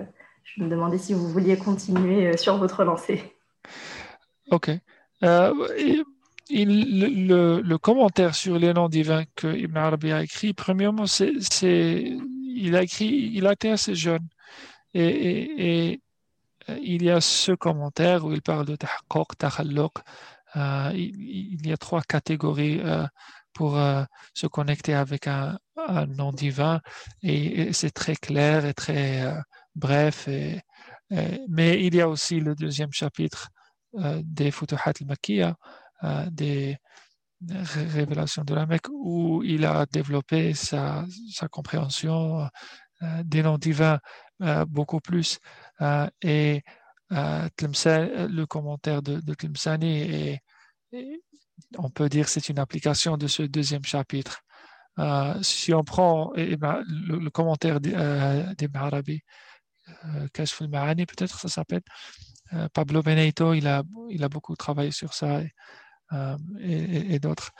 je 0.43 0.63
me 0.63 0.69
demandais 0.69 0.99
si 0.99 1.15
vous 1.15 1.29
vouliez 1.29 1.57
continuer 1.57 2.27
euh, 2.27 2.37
sur 2.37 2.57
votre 2.57 2.83
lancée. 2.83 3.23
OK. 4.51 4.71
Euh, 5.23 5.55
le, 6.51 7.77
commentaire 7.77 8.35
sur 8.35 8.59
les 8.59 8.73
noms 8.73 8.89
divins 8.89 9.23
que 9.37 9.47
Ibn 9.47 9.77
Arabi 9.77 10.11
a 10.11 10.25
écrit, 10.25 10.53
premièrement, 10.55 11.07
c'est, 11.07 11.33
il 11.63 12.75
a 12.75 12.83
écrit, 12.83 13.31
il 13.33 13.47
a 13.47 13.53
été 13.53 13.71
assez 13.71 13.95
jeune. 13.95 14.27
Et, 14.93 16.01
il 16.83 17.03
y 17.03 17.11
a 17.11 17.21
ce 17.21 17.51
commentaire 17.53 18.25
où 18.25 18.33
il 18.33 18.43
parle 18.43 18.65
de 18.65 18.77
tahaqquq, 18.77 19.37
takhalluq, 19.39 19.93
euh, 20.57 20.91
il, 20.95 21.67
y 21.67 21.73
a 21.73 21.77
trois 21.77 22.03
catégories 22.03 22.81
euh, 22.81 23.07
pour 23.53 23.79
euh, 23.79 24.05
se 24.35 24.47
connecter 24.47 24.95
avec 24.95 25.27
un, 25.27 25.59
nom 26.09 26.33
divin 26.33 26.81
et, 27.23 27.73
c'est 27.73 27.91
très 27.91 28.15
clair 28.17 28.67
et 28.67 28.75
très 28.75 29.35
bref. 29.75 30.29
Mais 31.49 31.85
il 31.85 31.95
y 31.95 32.01
a 32.01 32.09
aussi 32.09 32.39
le 32.39 32.55
deuxième 32.55 32.93
chapitre 32.93 33.49
des 33.95 34.51
Futuhat 34.51 34.93
al-Makkiya, 35.01 35.57
des 36.31 36.77
révélations 37.41 38.45
de 38.45 38.55
la 38.55 38.67
Mecque, 38.67 38.89
où 38.93 39.43
il 39.43 39.65
a 39.65 39.87
développé 39.87 40.53
sa, 40.53 41.07
sa 41.33 41.49
compréhension 41.49 42.47
des 43.25 43.43
noms 43.43 43.59
divins 43.59 43.99
beaucoup 44.69 45.01
plus. 45.01 45.39
et 46.23 46.63
le 47.11 48.45
commentaire 48.45 49.03
de, 49.03 49.21
de 49.21 49.37
et, 49.85 50.41
on 51.79 51.91
peut 51.91 52.09
dire 52.09 52.29
c'est 52.29 52.49
une 52.49 52.59
application 52.59 53.17
de 53.17 53.27
ce 53.27 53.43
deuxième 53.43 53.85
chapitre. 53.85 54.41
Euh, 54.99 55.41
si 55.43 55.73
on 55.73 55.85
prend 55.85 56.33
et, 56.35 56.57
ben, 56.57 56.83
le, 56.87 57.31
commentaire 57.31 57.81
d'Ibn 57.81 57.97
euh, 57.97 58.55
Arabi, 58.75 59.23
euh, 60.05 60.29
Kashf 60.33 60.63
al-Ma'ani 60.63 61.07
peut-être 61.07 61.39
ça 61.39 61.49
s'appelle, 61.49 61.83
euh, 62.53 62.69
Pablo 62.73 63.03
Benito, 63.03 63.55
il 63.55 63.67
a, 63.67 63.83
beaucoup 64.29 64.57
travaillé 64.57 64.91
sur 64.91 65.15
ça 65.15 65.41
et, 65.43 65.53
euh, 66.13 67.19
d'autres. 67.19 67.53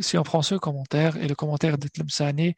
si 0.00 0.18
on 0.18 0.22
prend 0.22 0.42
ce 0.42 0.54
commentaire 0.54 1.16
et 1.16 1.28
le 1.28 1.34
commentaire 1.34 1.78
de 1.78 1.88
Tlemceni, 1.88 2.54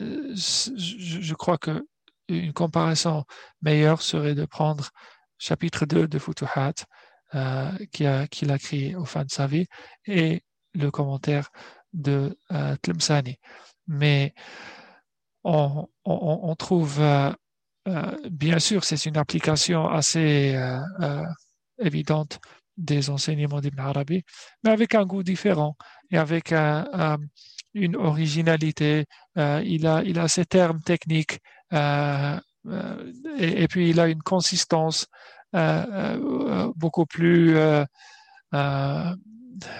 je, 0.00 1.34
crois 1.34 1.58
que 1.58 1.86
une 2.30 2.52
comparaison 2.52 3.24
meilleure 3.62 4.02
serait 4.02 4.34
de 4.34 4.44
prendre 4.44 4.90
chapitre 5.38 5.86
2 5.86 6.08
de 6.08 6.18
Futuhat, 6.18 6.74
euh, 7.34 7.70
qu'il 7.92 8.06
a, 8.06 8.26
qu 8.26 8.50
a 8.50 8.56
écrit 8.56 8.94
au 8.96 9.04
fin 9.04 9.24
de 9.24 9.30
sa 9.30 9.46
vie, 9.46 9.66
et 10.06 10.42
le 10.74 10.90
commentaire 10.90 11.50
de 11.92 12.36
euh. 12.52 13.38
Mais 13.86 14.34
on, 15.44 15.88
on, 16.04 16.54
trouve, 16.54 17.00
euh, 17.00 17.32
euh, 17.88 18.16
bien 18.30 18.58
sûr, 18.58 18.84
c'est 18.84 19.06
une 19.06 19.16
application 19.16 19.88
assez 19.88 20.54
euh, 20.54 21.24
évidente 21.78 22.40
des 22.76 23.10
enseignements 23.10 23.60
d'Ibn 23.60 23.80
Arabi, 23.80 24.22
mais 24.62 24.70
avec 24.70 24.94
un 24.94 25.04
goût 25.04 25.22
différent 25.22 25.76
et 26.10 26.18
avec 26.18 26.52
un, 26.52 27.18
une 27.74 27.96
originalité. 27.96 29.06
il, 29.36 29.86
a, 29.86 30.02
il 30.04 30.18
a 30.18 30.28
ces 30.28 30.46
termes 30.46 30.80
techniques 30.80 31.40
et, 31.72 33.62
et, 33.62 33.68
puis 33.68 33.90
il 33.90 34.00
a 34.00 34.08
une 34.08 34.22
consistance 34.22 35.06
euh, 35.54 36.72
beaucoup 36.76 37.06
plus 37.06 37.56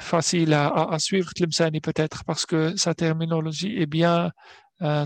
facile 0.00 0.54
à, 0.54 0.68
à, 0.68 0.98
suivre 0.98 1.32
Tlemceni 1.34 1.80
peut-être 1.80 2.24
parce 2.24 2.46
que 2.46 2.76
sa 2.76 2.94
terminologie 2.94 3.76
est 3.80 3.86
bien 3.86 4.30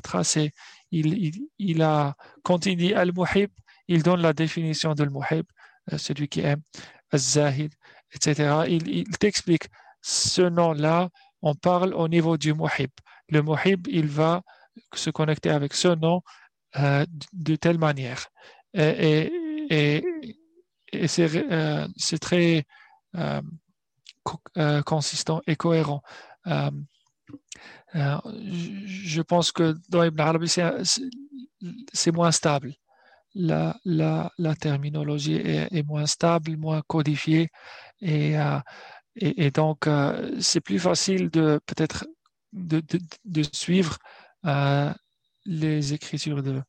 tracée. 0.03 0.53
Il, 0.91 1.83
a, 1.83 2.15
quand 2.45 2.67
il 2.67 2.77
dit 2.77 2.95
al-muhib, 2.95 3.51
il 3.89 4.03
donne 4.03 4.21
la 4.21 4.33
définition 4.33 4.95
de 4.95 5.03
al-muhib, 5.03 5.47
celui 5.97 6.29
qui 6.29 6.41
aime, 6.41 6.63
al-zahid, 7.11 7.73
etc. 8.15 8.65
Il, 8.69 8.89
il 8.89 9.19
t'explique 9.19 9.69
ce 10.03 10.43
nom-là, 10.43 11.09
on 11.43 11.55
parle 11.55 11.95
au 11.95 12.09
niveau 12.09 12.37
du 12.37 12.53
muhib. 12.55 12.91
Le 13.29 13.43
muhib, 13.43 13.87
il 13.89 14.07
va 14.07 14.43
se 14.95 15.11
connecter 15.11 15.51
avec 15.51 15.75
ce 15.75 15.89
nom 15.89 16.21
euh, 16.77 17.07
de 17.33 17.55
telle 17.55 17.79
manière. 17.79 18.27
Et, 18.73 19.31
et, 19.71 20.05
et 20.93 21.07
euh, 21.19 21.87
c'est 21.97 22.19
très 22.19 22.67
euh, 23.17 23.41
consistant 24.83 25.41
et 25.47 25.55
cohérent. 25.55 26.03
Je 26.45 26.73
pense 29.23 29.53
que 29.53 29.77
dans 29.89 30.03
Ibn 30.03 30.21
Arabi, 30.21 30.53
c'est 31.93 32.13
moins 32.13 32.33
stable. 32.33 32.75
La, 33.37 33.77
la, 33.85 34.33
terminologie 34.61 35.37
est, 35.37 35.87
moins 35.87 36.07
stable, 36.07 36.57
moins 36.57 36.83
codifiée 36.89 37.51
et, 38.01 38.35
et, 39.17 39.51
donc 39.53 39.89
c'est 40.41 40.61
plus 40.61 40.81
facile 40.81 41.31
de 41.31 41.61
peut-être 41.67 42.05
de, 42.53 42.83
de, 43.25 43.43
suivre 43.53 43.99
les 45.45 45.93
écritures 45.93 46.43
de, 46.43 46.63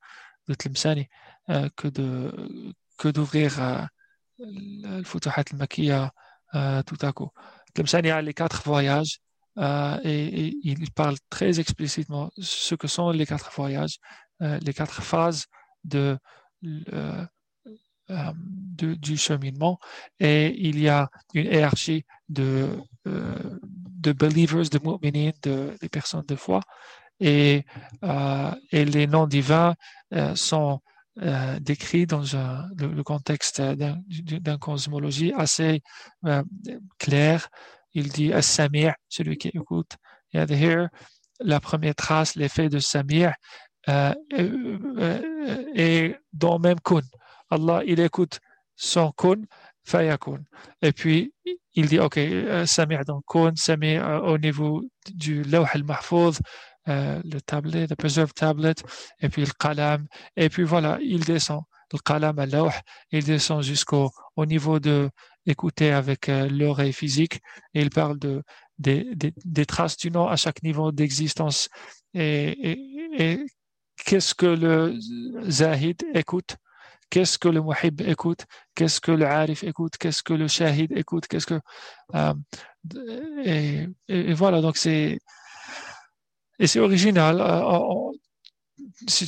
de 0.48 0.54
Tlemceni 0.54 1.08
que 1.76 1.88
de 1.88 2.74
que 2.98 3.10
d'ouvrir 3.10 3.88
le 4.40 5.04
Futuhat 5.04 5.44
al-Makiya 5.52 6.12
euh, 6.56 6.82
tout 6.84 6.98
à 7.02 7.12
coup. 7.12 7.30
Y 7.78 8.10
a 8.10 8.22
les 8.22 8.34
quatre 8.34 8.64
voyages 8.64 9.20
euh, 9.58 9.98
et, 10.04 10.56
il 10.64 10.92
parle 10.92 11.18
très 11.30 11.60
explicitement 11.60 12.32
ce 12.38 12.76
que 12.76 12.88
sont 12.88 13.10
les 13.12 13.26
quatre 13.26 13.52
voyages, 13.54 13.98
euh, 14.42 14.58
les 14.62 14.74
quatre 14.74 15.02
phases 15.02 15.46
de, 15.84 16.18
euh, 16.64 17.26
euh, 18.10 18.34
du 18.78 19.18
cheminement. 19.18 19.80
Et 20.20 20.56
il 20.58 20.80
y 20.80 20.88
a 20.88 21.10
une 21.34 21.46
hiérarchie 21.46 22.06
de, 22.30 22.70
euh, 23.08 23.60
de 23.62 24.12
believers, 24.14 24.70
de 24.70 24.80
mu'minin, 24.80 25.32
de, 25.44 25.76
des 25.82 25.90
personnes 25.90 26.26
de 26.28 26.36
foi. 26.36 26.62
Et, 27.20 27.64
et 28.72 28.86
les 28.86 29.08
noms 29.08 29.28
divins 29.28 29.76
sont 30.36 30.82
euh, 31.22 31.60
décrit 31.62 32.06
dans 32.06 32.24
le, 32.78 33.02
contexte 33.04 33.62
d'une 33.62 34.58
cosmologie 34.58 35.32
assez 35.38 35.82
euh, 36.26 36.44
clair. 36.98 37.48
Il 37.94 38.10
dit 38.10 38.34
As-Samir, 38.34 38.96
celui 39.08 39.38
qui 39.38 39.48
écoute. 39.50 39.96
Il 40.34 40.40
y 40.40 40.44
a 40.44 40.46
here 40.50 40.90
la 41.40 41.62
première 41.62 41.96
trace, 41.96 42.36
l'effet 42.36 42.68
de 42.68 42.80
Samir, 42.80 43.34
euh, 43.88 44.14
euh, 44.34 45.64
est 45.74 46.20
dans 46.34 46.60
même 46.60 46.80
kun. 46.82 47.02
Allah, 47.50 47.82
il 47.86 48.00
écoute 48.02 48.40
son 48.76 49.12
kun, 49.12 49.42
fayakun. 49.86 50.44
Et 50.82 50.92
puis, 50.92 51.34
il 51.76 51.88
dit, 51.88 52.00
OK, 52.00 52.18
euh, 52.18 52.66
Samir 52.66 53.06
dans 53.06 53.22
kun, 53.22 53.54
Samir 53.56 54.06
euh, 54.06 54.20
au 54.20 54.38
niveau 54.38 54.84
du 55.14 55.44
lawh 55.44 55.68
al-mahfouz, 55.74 56.40
euh, 56.88 57.22
le 57.24 57.42
tablet, 57.42 57.88
le 57.88 57.96
preserve 57.96 58.34
tablet, 58.34 58.76
et 59.20 59.30
puis 59.30 59.42
le 59.44 59.52
qalam, 59.60 60.06
et 60.36 60.50
puis 60.50 60.64
voilà, 60.64 61.00
il 61.02 61.24
descend. 61.24 61.62
Le 61.94 62.00
qalam 62.00 62.38
à 62.40 62.46
il 63.12 63.24
descend 63.24 63.62
jusqu'au 63.62 64.12
au 64.36 64.46
niveau 64.46 64.80
de 64.80 65.10
écouter 65.46 65.92
avec 65.92 66.30
euh, 66.30 66.50
l'oreille 66.50 66.94
physique, 66.94 67.42
et 67.74 67.82
il 67.82 67.90
parle 67.90 68.18
de, 68.20 68.44
des, 68.80 69.08
des, 69.16 69.66
traces 69.66 69.98
du 69.98 70.12
nom 70.12 70.28
à 70.28 70.36
chaque 70.36 70.64
niveau 70.64 70.92
d'existence. 70.92 71.70
Et, 72.14 72.80
et, 73.20 73.46
qu'est-ce 74.06 74.34
que 74.36 74.46
le 74.46 74.96
zahid 75.50 76.04
écoute? 76.14 76.58
Qu'est-ce 77.10 77.38
que 77.38 77.48
le 77.48 77.62
muhib 77.62 78.02
écoute? 78.02 78.46
Qu'est-ce 78.74 79.00
que 79.00 79.12
le 79.12 79.26
arif 79.26 79.64
écoute? 79.64 79.98
Qu'est-ce 79.98 80.24
que 80.24 80.34
le 80.34 80.48
shahid 80.48 80.92
écoute? 80.98 81.28
Qu'est-ce 81.28 81.46
que 81.46 81.60
euh, 82.16 82.34
et, 83.44 84.34
voilà 84.34 84.62
donc 84.62 84.78
c'est 84.78 85.20
et 86.60 86.68
c'est 86.68 86.80
original. 86.80 87.42
Euh, 87.42 88.12
si 89.08 89.28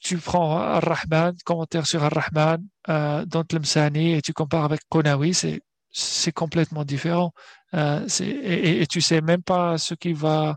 tu, 0.00 0.18
prends 0.18 0.58
Ar-Rahman, 0.58 1.34
commentaire 1.44 1.86
sur 1.86 2.02
Ar-Rahman 2.02 2.64
euh, 2.88 3.24
dans 3.26 3.44
Tlemcani 3.44 4.14
et 4.14 4.22
tu 4.22 4.32
compares 4.32 4.64
avec 4.64 4.80
Konawi, 4.88 5.34
c'est 5.34 5.60
c'est 5.94 6.32
complètement 6.32 6.84
différent. 6.84 7.32
Euh, 7.74 8.06
et, 8.20 8.80
et, 8.80 8.86
tu 8.86 9.00
sais 9.02 9.20
même 9.20 9.42
pas 9.42 9.76
ce 9.76 9.94
qu'il 9.94 10.14
va, 10.14 10.56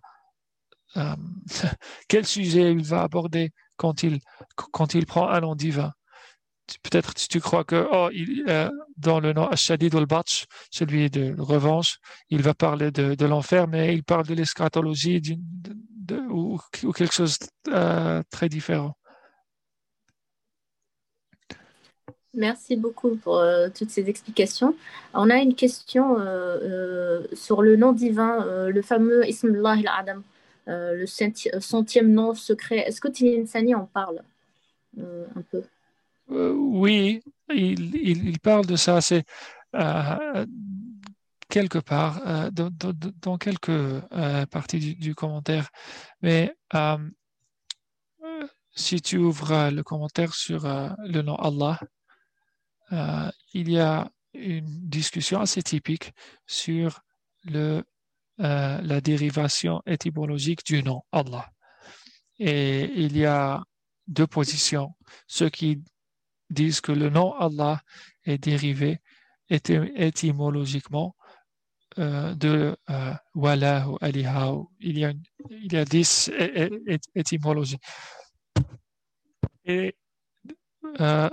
euh, 0.98 1.16
quel 2.08 2.26
sujet 2.26 2.72
il 2.72 2.84
va 2.84 3.04
aborder 3.04 3.52
quand 3.76 4.04
il 4.04 4.20
quand 4.56 4.94
il 4.94 5.06
prend 5.06 5.28
un 5.30 5.42
nom 5.42 5.56
divin 5.56 5.92
peut-être 6.84 7.14
si 7.18 7.28
tu 7.28 7.40
crois 7.40 7.64
que 7.64 7.88
oh, 7.92 8.10
il, 8.12 8.46
euh, 8.50 8.70
dans 8.98 9.20
le 9.20 9.34
nom 9.34 9.48
Ashadid 9.48 9.96
al-Batch, 9.96 10.46
celui 10.72 11.10
de 11.10 11.36
revanche, 11.38 11.98
il 12.30 12.42
va 12.42 12.54
parler 12.54 12.92
de, 12.92 13.16
de 13.16 13.26
l'enfer, 13.26 13.68
mais 13.68 13.94
il 13.94 14.04
parle 14.04 14.26
de 14.26 14.34
l'eschatologie 14.34 15.22
ou, 16.30 16.60
quelque 16.94 17.14
chose 17.14 17.38
euh, 17.70 18.22
très 18.30 18.50
différent. 18.50 18.96
Merci 22.34 22.76
beaucoup 22.76 23.16
pour 23.16 23.38
euh, 23.38 23.70
toutes 23.74 23.90
ces 23.90 24.10
explications. 24.10 24.76
On 25.14 25.30
a 25.30 25.38
une 25.38 25.56
question 25.56 26.20
euh, 26.20 27.26
sur 27.34 27.62
le 27.62 27.78
nom 27.78 27.94
divin, 27.94 28.68
le 28.68 28.82
fameux 28.82 29.26
Ismullah 29.28 29.72
al-Adam, 29.72 30.22
le 30.68 31.06
centième 31.06 32.12
nom 32.12 32.36
secret. 32.36 32.80
Est-ce 32.80 33.00
que 33.00 33.08
Tininsani 33.08 33.74
en 33.74 33.86
parle 33.86 34.22
un 34.98 35.42
peu? 35.50 35.64
Euh, 36.32 36.54
oui, 36.54 37.22
il, 37.50 38.40
parle 38.40 38.66
de 38.66 38.76
ça. 38.76 39.02
C'est 39.02 39.26
euh, 39.76 40.46
quelque 41.50 41.80
part 41.80 42.22
euh, 42.26 42.50
dans, 42.52 43.38
quelques 43.38 44.02
parties 44.52 44.96
du, 44.96 45.16
commentaire. 45.16 45.70
Mais 46.22 46.56
si 48.76 49.02
tu 49.02 49.18
ouvres 49.18 49.70
le 49.70 49.84
commentaire 49.84 50.34
sur 50.34 50.64
le 50.64 51.22
nom 51.22 51.36
Allah, 51.36 51.80
il 53.54 53.72
y 53.72 53.80
a 53.80 54.10
une 54.34 54.90
discussion 54.90 55.40
assez 55.40 55.64
typique 55.64 56.14
sur 56.46 57.02
le, 57.46 57.84
la 58.38 59.02
dérivation 59.02 59.82
étymologique 59.86 60.66
du 60.66 60.84
nom 60.84 61.04
Allah. 61.12 61.50
Et 62.38 62.84
il 62.96 63.16
y 63.16 63.26
a 63.26 63.64
deux 64.08 64.28
positions. 64.28 64.94
Disent 66.50 66.82
que 66.82 66.92
le 66.92 67.10
nom 67.10 67.34
Allah 67.34 67.82
est 68.24 68.38
dérivé 68.38 69.00
étymologiquement 69.50 71.16
euh, 71.98 72.34
de 72.36 72.76
euh, 72.90 73.14
Wala 73.36 73.90
ou 73.90 73.98
Aliha. 74.02 74.54
Il 74.80 75.00
y 75.00 75.06
a, 75.06 75.14
il 75.50 75.74
y 75.74 75.78
a 75.78 75.86
dix 75.86 76.32
étymologies. 77.16 77.78
Et 79.66 79.96
euh, 81.00 81.30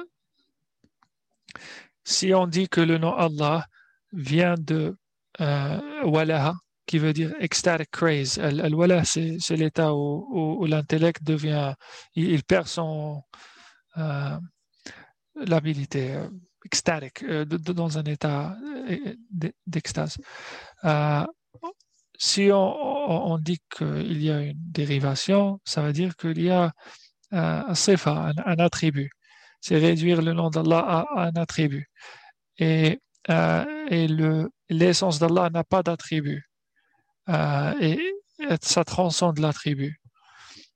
si 2.05 2.33
on 2.35 2.46
dit 2.46 2.68
que 2.68 2.81
le 2.81 2.98
nom 2.98 3.14
Allah 3.14 3.66
vient 4.12 4.55
de 4.57 4.96
euh, 5.40 6.05
Walaha, 6.05 6.55
qui 6.87 6.98
veut 6.98 7.12
dire 7.12 7.33
ecstatic 7.40 7.90
craze. 7.90 8.38
Al-wala, 8.38 9.05
c'est 9.05 9.57
l'état 9.57 9.94
où, 9.94 10.64
l'intellect 10.66 11.22
devient, 11.22 11.75
il, 12.14 12.42
perd 12.44 12.66
son, 12.66 13.22
l'habilité 15.46 16.14
euh, 16.14 16.28
extatique, 16.64 17.22
euh, 17.24 17.44
dans 17.44 17.98
un 17.98 18.05
état 18.05 18.57
euh, 18.88 19.14
d'extase. 19.66 20.18
si 22.18 22.50
on, 22.52 23.38
dit 23.38 23.61
qu'il 23.76 24.22
y 24.22 24.31
a 24.31 24.40
une 24.40 24.62
dérivation, 24.70 25.61
ça 25.64 25.83
veut 25.83 25.92
dire 25.92 26.16
qu'il 26.16 26.40
y 26.40 26.50
a 26.50 26.72
un 27.33 27.74
sifa, 27.74 28.33
un, 28.46 28.59
attribut. 28.59 29.11
C'est 29.61 29.78
réduire 29.78 30.22
le 30.22 30.33
nom 30.33 30.50
d'Allah 30.50 31.07
à, 31.16 31.26
un 31.26 31.33
attribut. 31.37 31.88
Et, 32.59 33.00
et 33.28 34.07
l'essence 34.68 35.18
d'Allah 35.18 35.50
n'a 35.50 35.64
pas 35.64 35.83
d'attribut. 35.83 36.44
et 37.81 37.98
ça 38.61 38.85
transcende 38.85 39.38
l'attribut. 39.38 40.00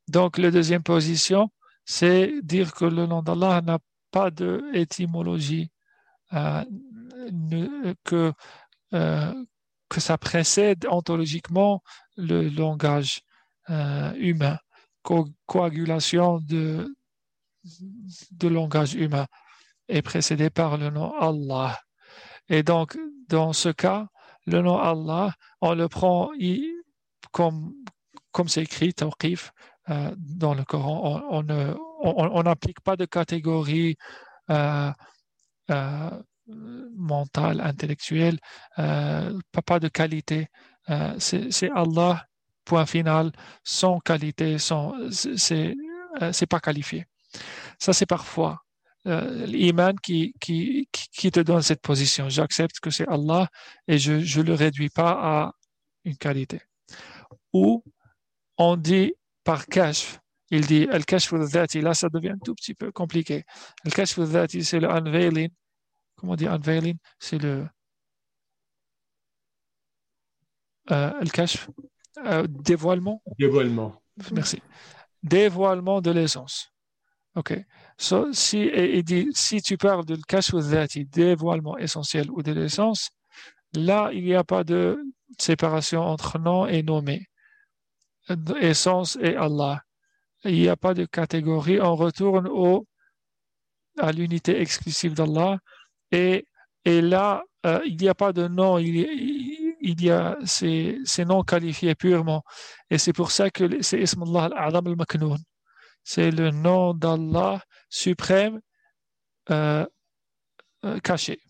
Donc, 0.09 0.38
la 0.38 0.50
deuxième 0.50 0.83
position, 0.83 1.50
c'est 1.85 2.33
dire 2.42 2.72
que 2.74 2.85
le 2.85 3.07
nom 3.07 3.22
d'Allah 3.22 3.61
n'a 3.62 3.79
pas 4.16 4.31
d'étymologie 4.31 5.70
euh, 6.33 6.64
que, 8.02 8.33
euh, 8.94 9.44
que 9.90 10.00
ça 10.00 10.16
précède 10.16 10.87
ontologiquement 10.88 11.83
le 12.16 12.48
langage 12.48 13.20
euh, 13.68 14.14
humain, 14.14 14.59
co 15.02 15.29
coagulation 15.44 16.40
de, 16.40 16.96
de 18.31 18.48
langage 18.48 18.94
humain 18.94 19.26
est 19.88 20.00
précédé 20.00 20.48
par 20.48 20.79
le 20.79 20.88
nom 20.88 21.12
Allah. 21.20 21.79
Et 22.48 22.62
donc, 22.62 22.96
dans 23.29 23.52
ce 23.52 23.68
cas, 23.68 24.07
le 24.46 24.62
nom 24.62 24.79
Allah, 24.79 25.35
on 25.61 25.74
le 25.74 25.88
prend 25.88 26.31
comme 27.33 27.74
comme 28.33 28.48
c'est 28.48 28.62
écrit, 28.62 28.94
tawqif, 28.94 29.52
euh, 29.88 30.12
dans 30.18 30.55
le 30.55 30.64
Coran, 30.64 31.22
on 31.31 32.42
n'applique 32.42 32.81
pas 32.81 32.96
de 32.96 33.05
catégorie 33.05 33.96
euh, 34.51 34.90
euh, 35.70 36.11
mental, 36.46 37.61
intellectuel, 37.61 38.38
pas 38.77 39.79
de 39.81 39.88
qualité. 39.88 40.49
c'est 41.18 41.70
Allah, 41.75 42.27
point 42.64 42.87
final, 42.87 43.33
sans 43.62 44.01
qualité, 44.01 44.59
sans, 44.59 44.94
c'est 45.11 45.77
pas 46.49 46.61
qualifié. 46.61 47.07
Ça, 47.79 47.92
c'est 47.92 48.07
parfois 48.07 48.62
l'iman 49.05 49.94
qui, 50.03 50.35
qui, 50.40 50.88
qui, 50.90 51.31
te 51.31 51.38
donne 51.38 51.62
cette 51.62 51.81
position. 51.81 52.29
J'accepte 52.29 52.81
que 52.81 52.90
c'est 52.90 53.07
Allah 53.07 53.49
et 53.87 53.99
je 53.99 54.38
ne 54.38 54.42
le 54.42 54.55
réduis 54.55 54.90
pas 54.90 55.12
à 55.12 55.53
une 56.05 56.16
qualité. 56.16 56.61
Ou 57.53 57.85
on 58.59 58.77
dit 58.77 59.14
par 59.46 59.66
kashf, 59.66 60.18
il 60.50 60.66
dit 60.66 60.88
al-kashf 60.90 61.32
al-dhati, 61.32 61.80
là 61.80 61.94
ça 61.94 62.09
devient 62.09 62.35
un 62.38 62.38
tout 62.44 62.54
petit 62.54 62.74
peu 62.74 62.90
compliqué. 62.90 63.44
Al-kashf 63.85 64.18
al-dhati, 64.18 64.64
c'est 64.64 64.80
le 64.80 64.90
unveiling. 64.90 65.50
Comment 66.16 66.32
on 66.32 66.37
dit 66.37 66.48
unveiling? 66.48 66.98
C'est 67.20 67.38
le. 67.38 67.66
Euh, 70.90 71.12
al-kashf, 71.20 71.68
euh, 72.26 72.46
dévoilement. 72.48 73.22
Dévoilement. 73.38 74.02
Merci. 74.32 74.61
Dévoilement 75.22 76.00
de 76.00 76.11
l'essence. 76.11 76.72
OK. 77.37 77.52
So, 77.98 78.32
si, 78.32 78.62
il 78.62 79.04
dit, 79.04 79.28
si 79.32 79.62
tu 79.62 79.76
parles 79.76 80.04
de 80.04 80.16
dhati, 80.16 81.04
dévoilement 81.06 81.76
essentiel 81.78 82.30
ou 82.30 82.42
de 82.42 82.52
l'essence, 82.52 83.11
là, 83.74 84.11
il 84.12 84.24
n'y 84.24 84.35
a 84.35 84.44
pas 84.44 84.64
de 84.64 84.98
séparation 85.38 86.00
entre 86.02 86.38
nom 86.38 86.66
et 86.66 86.82
nommé, 86.82 87.26
essence 88.60 89.18
et 89.20 89.36
Allah. 89.36 89.82
Il 90.44 90.54
n'y 90.54 90.68
a 90.68 90.76
pas 90.76 90.94
de 90.94 91.04
catégorie. 91.04 91.80
On 91.80 91.96
retourne 91.96 92.46
au, 92.48 92.86
à 93.98 94.12
l'unité 94.12 94.60
exclusive 94.60 95.14
d'Allah. 95.14 95.58
Et, 96.12 96.46
et 96.84 97.00
là, 97.00 97.42
euh, 97.66 97.80
il 97.84 97.96
n'y 97.96 98.08
a 98.08 98.14
pas 98.14 98.32
de 98.32 98.46
nom, 98.46 98.78
il, 98.78 98.96
il 99.80 100.02
y 100.02 100.10
a 100.10 100.36
ces, 100.44 100.98
noms 101.26 101.42
qualifiés 101.42 101.94
purement. 101.94 102.42
Et 102.90 102.98
c'est 102.98 103.12
pour 103.12 103.30
ça 103.30 103.50
que 103.50 103.82
c'est 103.82 104.00
Ism 104.00 104.22
Allah 104.22 104.44
al-Adam 104.56 104.90
al-Maknoun 104.90 105.38
c'est 106.06 106.30
le 106.30 106.52
nom 106.52 106.94
d'Allah 106.94 107.60
suprême 107.88 108.60
euh, 109.50 109.84
euh, 110.84 111.00
caché, 111.00 111.40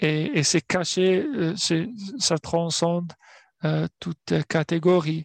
Et, 0.00 0.38
et 0.38 0.42
c'est 0.42 0.62
caché, 0.62 1.24
ça 2.18 2.38
transcende 2.38 3.12
toute 4.00 4.46
catégorie. 4.48 5.24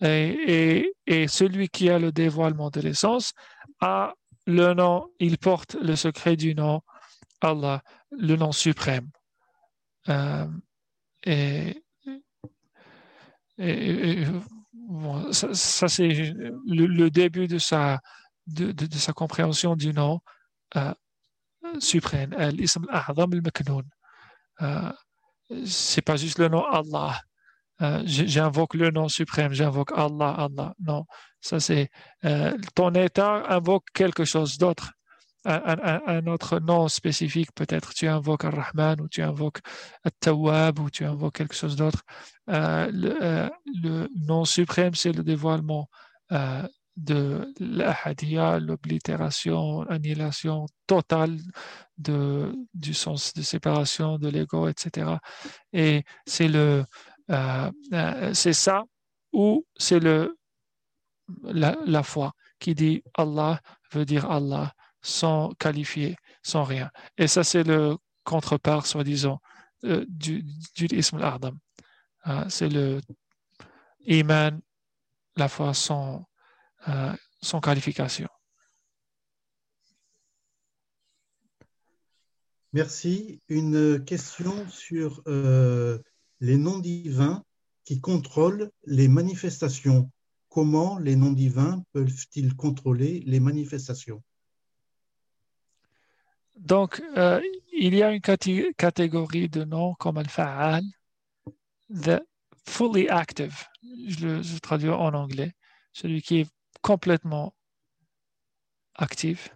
Et, 0.00 0.92
et, 1.06 1.28
celui 1.28 1.68
qui 1.68 1.88
a 1.88 1.98
le 1.98 2.12
dévoilement 2.12 2.70
de 2.70 2.80
l'essence 2.80 3.32
a 3.80 4.14
le 4.46 4.74
nom, 4.74 5.08
il 5.20 5.38
porte 5.38 5.74
le 5.74 5.96
secret 5.96 6.36
du 6.36 6.54
nom 6.54 6.82
Allah, 7.40 7.82
le 8.10 8.36
nom 8.36 8.52
suprême. 8.52 9.08
et, 11.24 11.82
et, 13.58 14.24
ça, 15.32 15.88
c'est 15.88 16.08
le, 16.66 17.08
début 17.08 17.46
de 17.46 17.58
sa, 17.58 18.00
de, 18.46 18.74
sa 18.96 19.12
compréhension 19.12 19.76
du 19.76 19.92
nom 19.92 20.20
euh, 20.76 20.92
suprême, 21.78 22.34
l'ism 22.52 22.84
al-a'zam 22.90 23.32
al-maknoun. 23.32 23.84
Euh, 24.62 24.92
c'est 25.66 26.02
pas 26.02 26.16
juste 26.16 26.38
le 26.38 26.48
nom 26.48 26.64
Allah. 26.64 27.20
Euh, 27.82 28.02
j'invoque 28.04 28.74
le 28.74 28.90
nom 28.90 29.08
suprême, 29.08 29.52
j'invoque 29.52 29.92
Allah, 29.96 30.30
Allah. 30.30 30.74
Non, 30.80 31.04
ça 31.40 31.58
c'est 31.60 31.90
euh, 32.24 32.56
ton 32.74 32.92
état 32.92 33.44
invoque 33.48 33.86
quelque 33.94 34.24
chose 34.24 34.58
d'autre 34.58 34.92
un, 35.46 36.26
autre 36.26 36.58
nom 36.58 36.88
spécifique, 36.88 37.50
peut-être 37.54 37.92
tu 37.92 38.08
invoques 38.08 38.46
Ar-Rahman 38.46 38.98
ou 39.02 39.08
tu 39.08 39.20
invoques 39.20 39.60
At-Tawwab 40.04 40.78
ou 40.78 40.88
tu 40.88 41.04
invoques 41.04 41.34
quelque 41.34 41.54
chose 41.54 41.76
d'autre. 41.76 42.02
Euh, 42.48 42.90
le, 42.90 44.08
nom 44.26 44.46
suprême, 44.46 44.94
c'est 44.94 45.12
le 45.12 45.22
dévoilement 45.22 45.90
de 46.96 47.52
l'ahadiyya, 47.58 48.60
l'oblitération, 48.60 49.82
l'annihilation 49.82 50.66
totale 50.86 51.38
de, 51.98 52.54
du 52.72 52.94
sens 52.94 53.34
de 53.34 53.42
séparation 53.42 54.18
de 54.18 54.28
l'ego, 54.28 54.68
etc. 54.68 55.16
Et 55.72 56.04
c'est 56.26 56.48
le 56.48 56.84
c'est 57.28 58.52
ça 58.52 58.84
ou 59.32 59.66
c'est 59.76 60.00
le 60.00 60.36
la, 61.42 62.02
foi 62.02 62.32
qui 62.58 62.74
dit 62.74 63.02
Allah 63.14 63.60
veut 63.92 64.04
dire 64.04 64.30
Allah 64.30 64.74
sans 65.02 65.50
qualifier, 65.58 66.16
sans 66.42 66.64
rien. 66.64 66.90
Et 67.18 67.28
ça, 67.28 67.44
c'est 67.44 67.62
le 67.62 67.96
contrepart, 68.24 68.86
soi-disant, 68.86 69.40
euh, 69.84 70.04
du, 70.08 70.42
du 70.74 70.86
ism 70.86 71.16
al-ardam. 71.16 71.58
Euh, 72.26 72.44
c'est 72.48 72.70
le 72.70 73.00
iman, 74.06 74.58
la 75.36 75.48
foi 75.48 75.74
sans, 75.74 76.24
euh, 76.88 77.12
sans 77.42 77.60
qualification. 77.60 78.28
Merci. 82.72 83.42
Une 83.48 84.02
question 84.04 84.68
sur 84.68 85.22
les 86.44 86.58
noms 86.58 86.78
divins 86.78 87.42
qui 87.84 88.00
contrôlent 88.00 88.70
les 88.84 89.08
manifestations. 89.08 90.10
Comment 90.50 90.98
les 90.98 91.16
noms 91.16 91.32
divins 91.32 91.82
peuvent-ils 91.92 92.54
contrôler 92.54 93.22
les 93.26 93.40
manifestations? 93.40 94.22
Donc, 96.56 97.02
euh, 97.16 97.40
il 97.72 97.94
y 97.94 98.02
a 98.02 98.12
une 98.12 98.20
catégorie 98.20 99.48
de 99.48 99.64
noms 99.64 99.94
comme 99.94 100.18
al-fa'al, 100.18 100.84
the 101.90 102.20
fully 102.68 103.08
active, 103.08 103.64
je 103.82 104.26
le 104.26 104.60
traduis 104.60 104.90
en 104.90 105.14
anglais, 105.14 105.52
celui 105.92 106.20
qui 106.20 106.40
est 106.40 106.50
complètement 106.82 107.54
actif. 108.94 109.48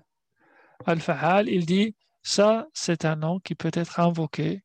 Al-fa'al, 0.87 1.48
il 1.51 1.66
dit, 1.66 1.94
ça, 2.22 2.66
c'est 2.72 3.05
un 3.05 3.16
nom 3.16 3.40
qui 3.40 3.55
peut 3.55 3.70
être 3.74 4.01
invoqué 4.01 4.62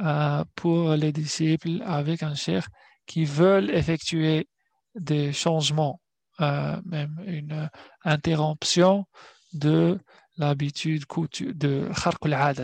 euh, 0.00 0.44
pour 0.56 0.94
les 0.94 1.12
disciples 1.12 1.80
avec 1.84 2.24
un 2.24 2.34
cher 2.34 2.66
qui 3.06 3.24
veulent 3.24 3.70
effectuer 3.70 4.48
des 4.96 5.32
changements, 5.32 6.00
euh, 6.40 6.80
même 6.84 7.22
une 7.26 7.70
interruption 8.02 9.06
de 9.52 10.00
l'habitude 10.36 11.04
de 11.54 11.88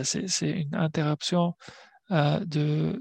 c'est 0.03 0.49
une 0.49 0.75
interruption 0.75 1.53
euh, 2.11 2.43
de, 2.43 2.99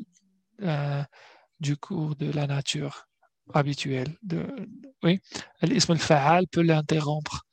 du 1.59 1.77
cours 1.77 2.15
de 2.15 2.31
la 2.31 2.47
nature 2.47 3.07
habituelle. 3.53 4.17
De, 4.23 4.47
oui, 5.03 5.19
l'ism 5.63 5.91
al-fa'al 5.93 6.47
peut 6.47 6.63
l'interrompre 6.63 7.47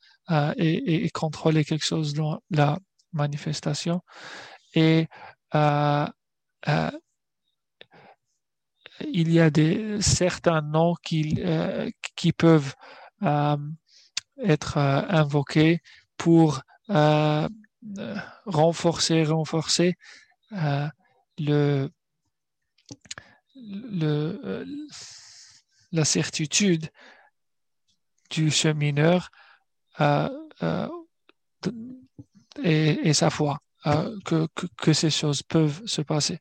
et, 0.58 1.10
contrôler 1.10 1.64
quelque 1.64 1.84
chose 1.84 2.14
dans 2.14 2.38
la 2.50 2.78
manifestation. 3.12 4.00
Et 4.74 5.08
il 9.00 9.32
y 9.32 9.40
a 9.40 9.50
des, 9.50 10.00
certains 10.02 10.62
noms 10.62 10.94
qui, 11.02 11.40
qui 12.16 12.32
peuvent 12.32 12.74
être 13.22 14.78
invoqués 14.78 15.82
pour 16.16 16.62
euh, 17.98 18.16
renforcer, 18.44 19.24
renforcer 19.24 19.96
euh, 20.52 20.88
le, 21.38 21.90
le, 23.54 24.40
euh, 24.44 24.86
la 25.92 26.04
certitude 26.04 26.90
du 28.30 28.50
chemineur 28.50 29.30
et, 32.62 33.12
sa 33.14 33.30
foi. 33.30 33.58
Que, 33.84 34.92
ces 34.92 35.10
choses 35.10 35.42
peuvent 35.42 35.82
se 35.86 36.02
passer. 36.02 36.38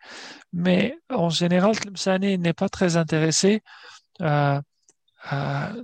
Mais 0.54 0.98
en 1.10 1.30
général, 1.30 1.76
Sani 1.96 2.38
n'est 2.38 2.54
pas 2.54 2.70
très 2.70 2.98
intéressé 2.98 3.62
de, 4.20 4.62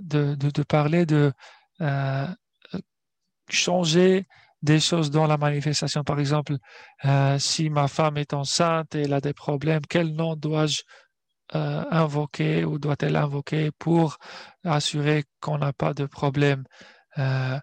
de, 0.00 0.34
de, 0.34 0.62
parler 0.62 1.06
de 1.06 1.32
changer 3.48 4.26
des 4.62 4.80
choses 4.80 5.10
dans 5.10 5.26
la 5.26 5.36
manifestation. 5.36 6.04
Par 6.04 6.18
exemple, 6.18 6.56
euh, 7.04 7.38
si 7.38 7.68
ma 7.68 7.86
femme 7.86 8.16
est 8.16 8.32
enceinte 8.32 8.94
et 8.94 9.02
elle 9.02 9.12
a 9.12 9.20
des 9.20 9.34
problèmes, 9.34 9.82
quel 9.88 10.14
nom 10.14 10.36
dois-je 10.36 10.82
euh, 11.54 11.84
invoquer 11.90 12.64
ou 12.64 12.78
doit-elle 12.78 13.16
invoquer 13.16 13.70
pour 13.78 14.16
assurer 14.64 15.24
qu'on 15.40 15.58
n'a 15.58 15.74
pas 15.74 15.92
de 15.92 16.06
problèmes 16.06 16.64
euh, 17.18 17.58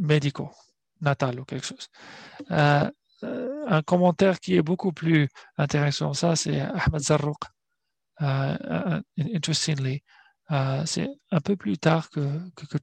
médicaux, 0.00 0.52
natal 1.00 1.40
ou 1.40 1.44
quelque 1.44 1.66
chose. 1.66 1.88
un 2.50 3.82
commentaire 3.82 4.38
qui 4.38 4.56
est 4.56 4.62
beaucoup 4.62 4.92
plus 4.92 5.28
intéressant, 5.56 6.12
ça, 6.12 6.36
c'est 6.36 6.60
Ahmed 6.60 7.00
Zarrouk. 7.00 7.44
interestingly, 8.20 10.02
c'est 10.84 11.08
un 11.30 11.40
peu 11.40 11.56
plus 11.56 11.78
tard 11.78 12.10
que, 12.10 12.20
que, 12.56 12.78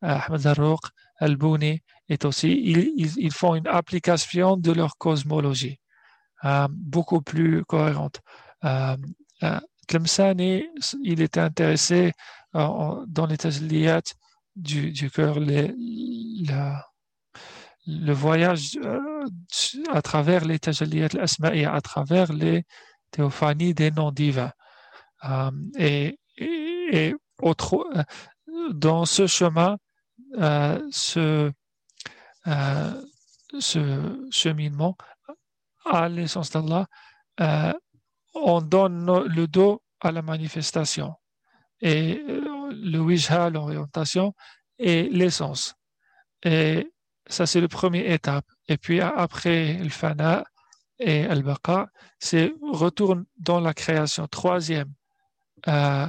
Ahmed 0.00 0.40
Zarruq, 0.40 0.80
Al-Bouni 1.18 1.82
est 2.08 2.24
aussi, 2.24 2.52
ils, 2.96 3.32
font 3.32 3.54
une 3.54 3.66
application 3.66 4.56
de 4.56 4.72
leur 4.72 4.96
cosmologie 4.96 5.80
beaucoup 6.70 7.20
plus 7.20 7.64
cohérente. 7.64 8.20
Tlemceni, 9.88 10.68
il 11.02 11.20
était 11.20 11.40
intéressé 11.40 12.12
dans 12.52 13.26
les 13.28 13.36
tajliyat 13.36 14.02
du, 14.58 15.10
cœur, 15.10 15.38
le 17.86 18.12
voyage 18.12 18.78
à 19.90 20.02
travers 20.02 20.44
les 20.44 20.58
tajliyat 20.58 21.08
al 21.14 21.66
à 21.66 21.80
travers 21.80 22.32
les 22.32 22.64
théophanies 23.10 23.74
des 23.74 23.90
noms 23.90 24.12
divins. 24.12 24.52
et, 25.78 26.18
et, 26.36 27.14
autre, 27.40 27.88
dans 28.72 29.04
ce 29.04 29.26
chemin, 29.26 29.78
ce, 30.90 31.50
ce 33.58 34.28
cheminement 34.30 34.96
à 35.84 36.08
l'essence 36.08 36.50
d'Allah, 36.50 36.86
on 38.34 38.60
donne 38.60 39.24
le 39.28 39.46
dos 39.46 39.82
à 40.00 40.12
la 40.12 40.22
manifestation. 40.22 41.14
Et 41.80 42.22
le 42.70 42.98
wijha, 42.98 43.50
l'orientation, 43.50 44.34
et 44.78 45.08
l'essence. 45.10 45.74
Et 46.42 46.92
ça, 47.26 47.46
c'est 47.46 47.60
la 47.60 47.68
première 47.68 48.10
étape. 48.10 48.46
Et 48.68 48.76
puis 48.76 49.00
après 49.00 49.74
le 49.74 49.88
fana 49.88 50.44
et 50.98 51.24
al 51.24 51.42
baqa, 51.42 51.88
c'est 52.18 52.52
retourne 52.62 53.24
dans 53.38 53.60
la 53.60 53.74
création. 53.74 54.26
Troisième 54.26 54.92
euh, 55.68 56.06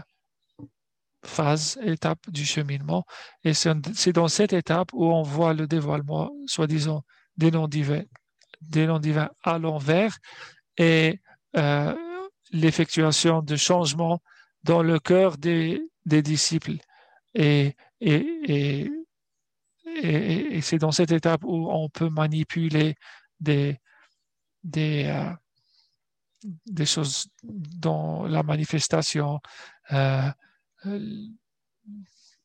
phase, 1.25 1.77
étape 1.83 2.29
du 2.29 2.45
cheminement. 2.45 3.05
Et 3.43 3.53
c'est 3.53 4.13
dans 4.13 4.27
cette 4.27 4.53
étape 4.53 4.91
où 4.93 5.05
on 5.05 5.23
voit 5.23 5.53
le 5.53 5.67
dévoilement, 5.67 6.31
soi-disant, 6.45 7.03
des 7.37 7.51
noms 7.51 7.67
divins, 7.67 8.03
des 8.61 8.87
noms 8.87 8.99
divins 8.99 9.29
à 9.43 9.57
l'envers 9.57 10.17
et 10.77 11.19
euh, 11.55 11.95
l'effectuation 12.51 13.41
de 13.41 13.55
changements 13.55 14.21
dans 14.63 14.83
le 14.83 14.99
cœur 14.99 15.37
des, 15.37 15.81
des 16.09 16.21
disciples. 16.21 16.77
Et, 17.35 17.75
et, 18.01 18.89
et, 20.03 20.61
c'est 20.61 20.77
dans 20.77 20.91
cette 20.91 21.11
étape 21.11 21.43
où 21.43 21.69
on 21.71 21.89
peut 21.89 22.09
manipuler 22.09 22.95
des, 23.39 23.79
des, 24.63 25.05
euh, 25.05 25.33
des 26.65 26.85
choses 26.85 27.27
dans 27.43 28.25
la 28.25 28.43
manifestation, 28.43 29.39
euh, 29.91 30.29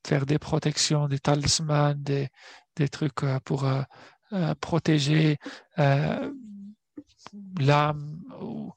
faire 0.06 0.26
des 0.26 0.38
protections, 0.38 1.08
des 1.08 1.18
talismans, 1.18 1.94
des, 1.96 2.28
des 2.76 2.88
trucs 2.88 3.22
euh, 3.22 3.38
pour 3.44 3.66
protéger 4.60 5.38
l'âme 7.60 8.20
ou 8.40 8.72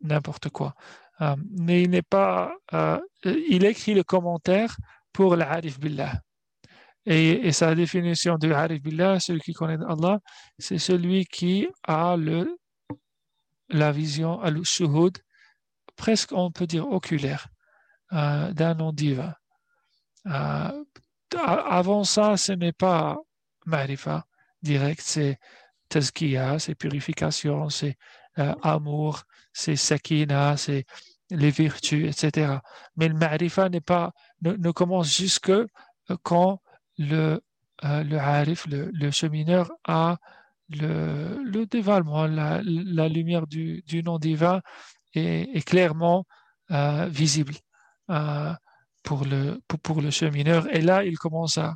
n'importe 0.00 0.48
quoi. 0.48 0.74
Mais 1.58 1.82
il 1.82 1.90
n'est 1.90 2.02
pas, 2.02 2.54
il 3.24 3.64
écrit 3.64 3.94
le 3.94 4.02
commentaire 4.02 4.76
pour 5.12 5.36
l'arif 5.36 5.78
billah. 5.78 6.20
Et, 7.04 7.50
sa 7.52 7.74
définition 7.74 8.38
de 8.38 8.48
l'arif 8.48 8.82
billah, 8.82 9.18
celui 9.20 9.40
qui 9.40 9.52
connaît 9.52 9.78
Allah, 9.88 10.20
c'est 10.58 10.78
celui 10.78 11.26
qui 11.26 11.68
a 11.84 12.16
le, 12.16 12.56
la 13.68 13.90
vision, 13.92 14.40
al-shuhud, 14.40 15.18
presque 15.96 16.32
on 16.32 16.50
peut 16.50 16.66
dire 16.66 16.86
oculaire, 16.88 17.48
euh, 18.12 18.52
d'un 18.52 18.74
nom 18.74 18.92
divin. 18.92 19.34
Euh, 20.26 20.84
avant 21.34 22.04
ça, 22.04 22.36
ce 22.36 22.52
n'est 22.52 22.72
pas 22.72 23.18
marifa 23.66 24.26
direct, 24.62 25.02
c'est 25.02 25.38
tazkiya, 25.88 26.58
c'est 26.58 26.74
purification, 26.74 27.68
c'est 27.68 27.96
euh, 28.38 28.54
amour, 28.62 29.22
c'est 29.52 29.76
sakina, 29.76 30.56
c'est 30.56 30.84
les 31.32 31.50
vertus, 31.50 32.08
etc. 32.08 32.58
Mais 32.96 33.08
le 33.08 33.14
marifa 33.14 33.68
n'est 33.68 33.80
pas, 33.80 34.12
ne, 34.42 34.70
commence 34.70 35.16
jusque 35.16 35.52
quand 36.22 36.60
le, 36.98 37.40
euh, 37.84 38.04
le 38.04 38.18
harif, 38.18 38.66
le, 38.68 39.10
chemineur, 39.10 39.70
a 39.84 40.18
le, 40.68 41.42
le 41.44 41.66
dévalement, 41.66 42.26
la, 42.26 42.62
lumière 43.08 43.46
du, 43.46 43.82
du, 43.86 44.02
nom 44.02 44.18
divin 44.18 44.60
est, 45.14 45.66
clairement 45.66 46.26
euh, 46.70 47.06
visible 47.08 47.54
euh, 48.10 48.52
pour, 49.02 49.24
le, 49.24 49.60
pour, 49.66 50.00
le 50.00 50.10
chemineur. 50.10 50.72
Et 50.74 50.80
là, 50.80 51.04
il 51.04 51.18
commence 51.18 51.58
à, 51.58 51.74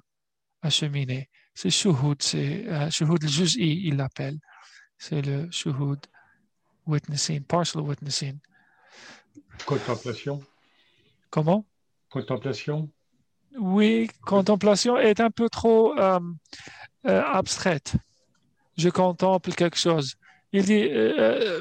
à 0.63 0.71
cheminer. 0.71 1.29
C'est 1.55 1.71
shuhud, 1.71 2.23
c'est 2.23 2.67
shuhud 2.91 3.25
al-juz'i, 3.25 3.83
il 3.87 3.97
l'appelle. 3.97 4.39
C'est 4.99 5.23
le 5.23 5.51
shuhud 5.51 6.01
witnessing, 6.87 7.43
partial 7.43 7.83
witnessing. 7.83 8.39
Contemplation. 9.65 10.41
Comment? 11.31 11.65
Contemplation. 12.11 12.89
Oui, 13.59 14.09
contemplation 14.23 14.99
est 14.99 15.21
un 15.21 15.31
peu 15.31 15.49
trop 15.49 15.99
euh, 15.99 16.21
euh, 17.07 17.23
abstraite. 17.23 17.95
Je 18.77 18.91
contemple 18.91 19.53
quelque 19.53 19.79
chose. 19.79 20.17
Il 20.53 20.65
dit, 20.65 20.89
euh, 20.91 21.61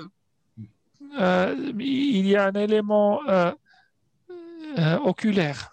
il 1.79 2.27
y 2.27 2.35
a 2.35 2.47
un 2.47 2.53
élément 2.53 3.21
oculaire. 5.03 5.71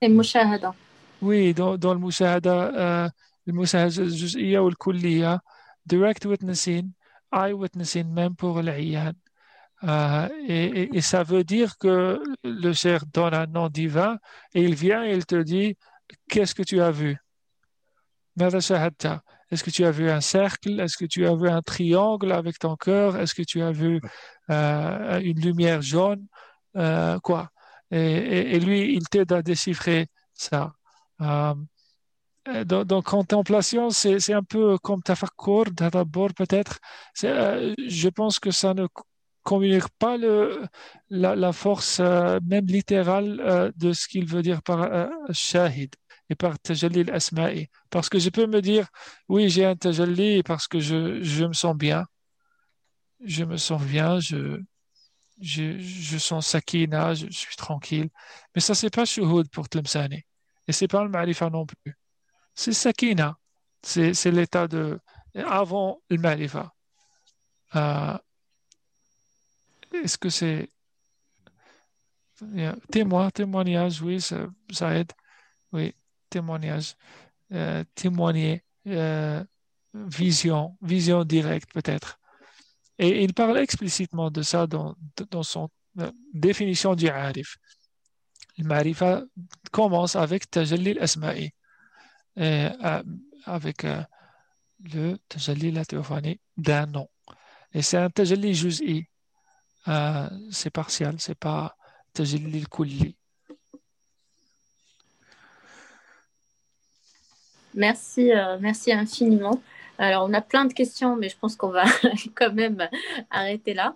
Et 0.00 0.08
mushahada. 0.08 0.74
Oui, 1.22 1.54
dans, 1.54 1.78
dans 1.78 1.94
le 1.94 2.00
mushahada, 2.00 3.10
le 3.46 3.52
mushahada 3.52 4.62
ou 4.62 4.70
le 4.70 5.38
direct 5.86 6.24
witnessing, 6.26 6.90
eye 7.32 7.52
witnessing 7.52 8.12
même 8.12 8.34
pour 8.34 8.60
l'ayyan. 8.60 9.14
Euh, 9.84 10.28
et, 10.46 11.00
ça 11.00 11.22
veut 11.24 11.44
dire 11.44 11.76
que 11.78 12.22
le 12.44 12.72
cher 12.72 13.04
donne 13.06 13.34
un 13.34 13.46
nom 13.46 13.68
divin 13.68 14.18
et 14.54 14.62
il 14.62 14.74
vient 14.74 15.04
et 15.04 15.12
il 15.12 15.26
te 15.26 15.42
dit 15.42 15.76
Qu'est-ce 16.28 16.54
que 16.54 16.62
tu 16.62 16.80
as 16.80 16.90
vu? 16.90 17.18
Est-ce 18.38 19.64
que 19.64 19.70
tu 19.70 19.84
as 19.84 19.90
vu 19.90 20.10
un 20.10 20.20
cercle? 20.20 20.80
Est-ce 20.80 20.96
que 20.96 21.04
tu 21.04 21.26
as 21.26 21.34
vu 21.34 21.48
un 21.48 21.62
triangle 21.62 22.32
avec 22.32 22.58
ton 22.58 22.76
cœur? 22.76 23.16
Est-ce 23.16 23.34
que 23.34 23.42
tu 23.42 23.62
as 23.62 23.72
vu 23.72 24.00
euh, 24.50 25.20
une 25.20 25.40
lumière 25.40 25.82
jaune? 25.82 26.26
Euh, 26.76 27.18
Quoi? 27.20 27.50
Et, 27.90 28.58
lui, 28.60 28.94
il 28.94 29.06
t'aide 29.08 29.32
à 29.32 29.42
déchiffrer 29.42 30.06
ça. 30.32 30.72
Donc, 32.64 33.04
contemplation, 33.04 33.90
c'est 33.90 34.32
un 34.32 34.42
peu 34.42 34.78
comme 34.78 35.02
tafakkur, 35.02 35.66
d'abord 35.72 36.32
peut-être. 36.34 36.78
je 37.14 38.08
pense 38.08 38.38
que 38.38 38.50
ça 38.50 38.72
ne 38.72 38.86
communique 39.42 39.88
pas 39.98 40.16
le, 40.16 40.66
la, 41.10 41.52
force 41.52 42.00
euh, 42.00 42.38
même 42.44 42.66
littérale 42.66 43.40
euh, 43.40 43.72
de 43.76 43.92
ce 43.92 44.08
qu'il 44.08 44.26
veut 44.26 44.42
dire 44.42 44.62
par 44.62 44.82
euh, 44.82 45.08
shahid 45.32 45.94
et 46.30 46.34
par 46.34 46.58
tajalli 46.58 47.00
al-asma'i. 47.00 47.68
Parce 47.90 48.08
que 48.08 48.18
je 48.18 48.30
peux 48.30 48.46
me 48.46 48.60
dire, 48.62 48.88
oui, 49.28 49.48
j'ai 49.48 49.64
un 49.64 49.76
tajalli 49.76 50.42
parce 50.42 50.68
que 50.68 50.80
je, 50.80 51.22
je, 51.22 51.44
me 51.44 51.52
sens 51.52 51.76
bien. 51.76 52.06
Je 53.24 53.44
me 53.44 53.56
sens 53.56 53.82
bien, 53.82 54.20
je, 54.20 54.60
je, 55.40 55.78
je 55.78 56.18
sens 56.18 56.46
sakina, 56.46 57.14
je, 57.14 57.26
suis 57.30 57.56
tranquille. 57.56 58.08
Mais 58.54 58.60
ça, 58.60 58.74
c'est 58.74 58.90
pas 58.90 59.04
shuhud 59.04 59.48
pour 59.50 59.68
Tlemcani. 59.68 60.22
Et 60.68 60.72
c'est 60.72 60.88
pas 60.88 61.02
le 61.04 61.10
ma'rifa 61.10 61.50
non 61.50 61.66
plus. 61.66 61.96
C'est 62.54 62.72
sakina. 62.72 63.36
C'est 63.82 64.30
l'état 64.30 64.68
de 64.68 65.00
avant 65.34 66.00
le 66.08 66.18
ma'rifa. 66.18 66.72
Est-ce 69.92 70.18
que 70.18 70.30
c'est 70.30 70.70
témoin, 72.90 73.30
témoignage, 73.30 74.02
oui, 74.02 74.20
ça, 74.20 74.94
aide. 74.94 75.12
Oui, 75.72 75.94
témoignage, 76.28 76.96
euh, 77.52 77.84
témoigner, 77.94 78.62
euh, 78.86 79.42
vision, 79.94 80.76
vision 80.82 81.24
directe 81.24 81.72
peut-être. 81.72 82.18
Et 82.98 83.24
il 83.24 83.32
parle 83.34 83.58
explicitement 83.58 84.30
de 84.30 84.42
ça 84.42 84.66
dans, 84.66 84.94
dans 85.30 85.42
son 85.42 85.70
euh, 86.00 86.10
définition 86.34 86.94
du 86.94 87.08
arif. 87.08 87.56
Le 88.58 88.64
marifa 88.64 89.22
commence 89.70 90.14
avec 90.14 90.50
tajalli 90.50 90.90
al-asma'i, 90.90 91.50
avec 93.46 93.86
le 94.92 95.16
tajalli 95.28 95.70
la 95.70 95.86
théophanie 95.86 96.38
d'un 96.58 96.86
nom. 96.86 97.08
Et 97.72 97.80
c'est 97.80 97.96
un 97.96 98.10
tajalli 98.10 98.54
juz'i, 98.54 99.06
euh, 99.88 100.28
c'est 100.50 100.70
partial, 100.70 101.16
c'est 101.18 101.38
pas 101.38 101.76
tajalli 102.12 102.64
kulli. 102.64 103.16
Merci, 107.74 108.32
euh, 108.32 108.58
merci 108.60 108.92
infiniment. 108.92 109.60
Alors, 109.98 110.26
on 110.28 110.34
a 110.34 110.40
plein 110.40 110.66
de 110.66 110.72
questions, 110.72 111.16
mais 111.16 111.28
je 111.28 111.36
pense 111.38 111.56
qu'on 111.56 111.68
va 111.68 111.84
quand 112.34 112.52
même 112.52 112.88
arrêter 113.30 113.74
là. 113.74 113.94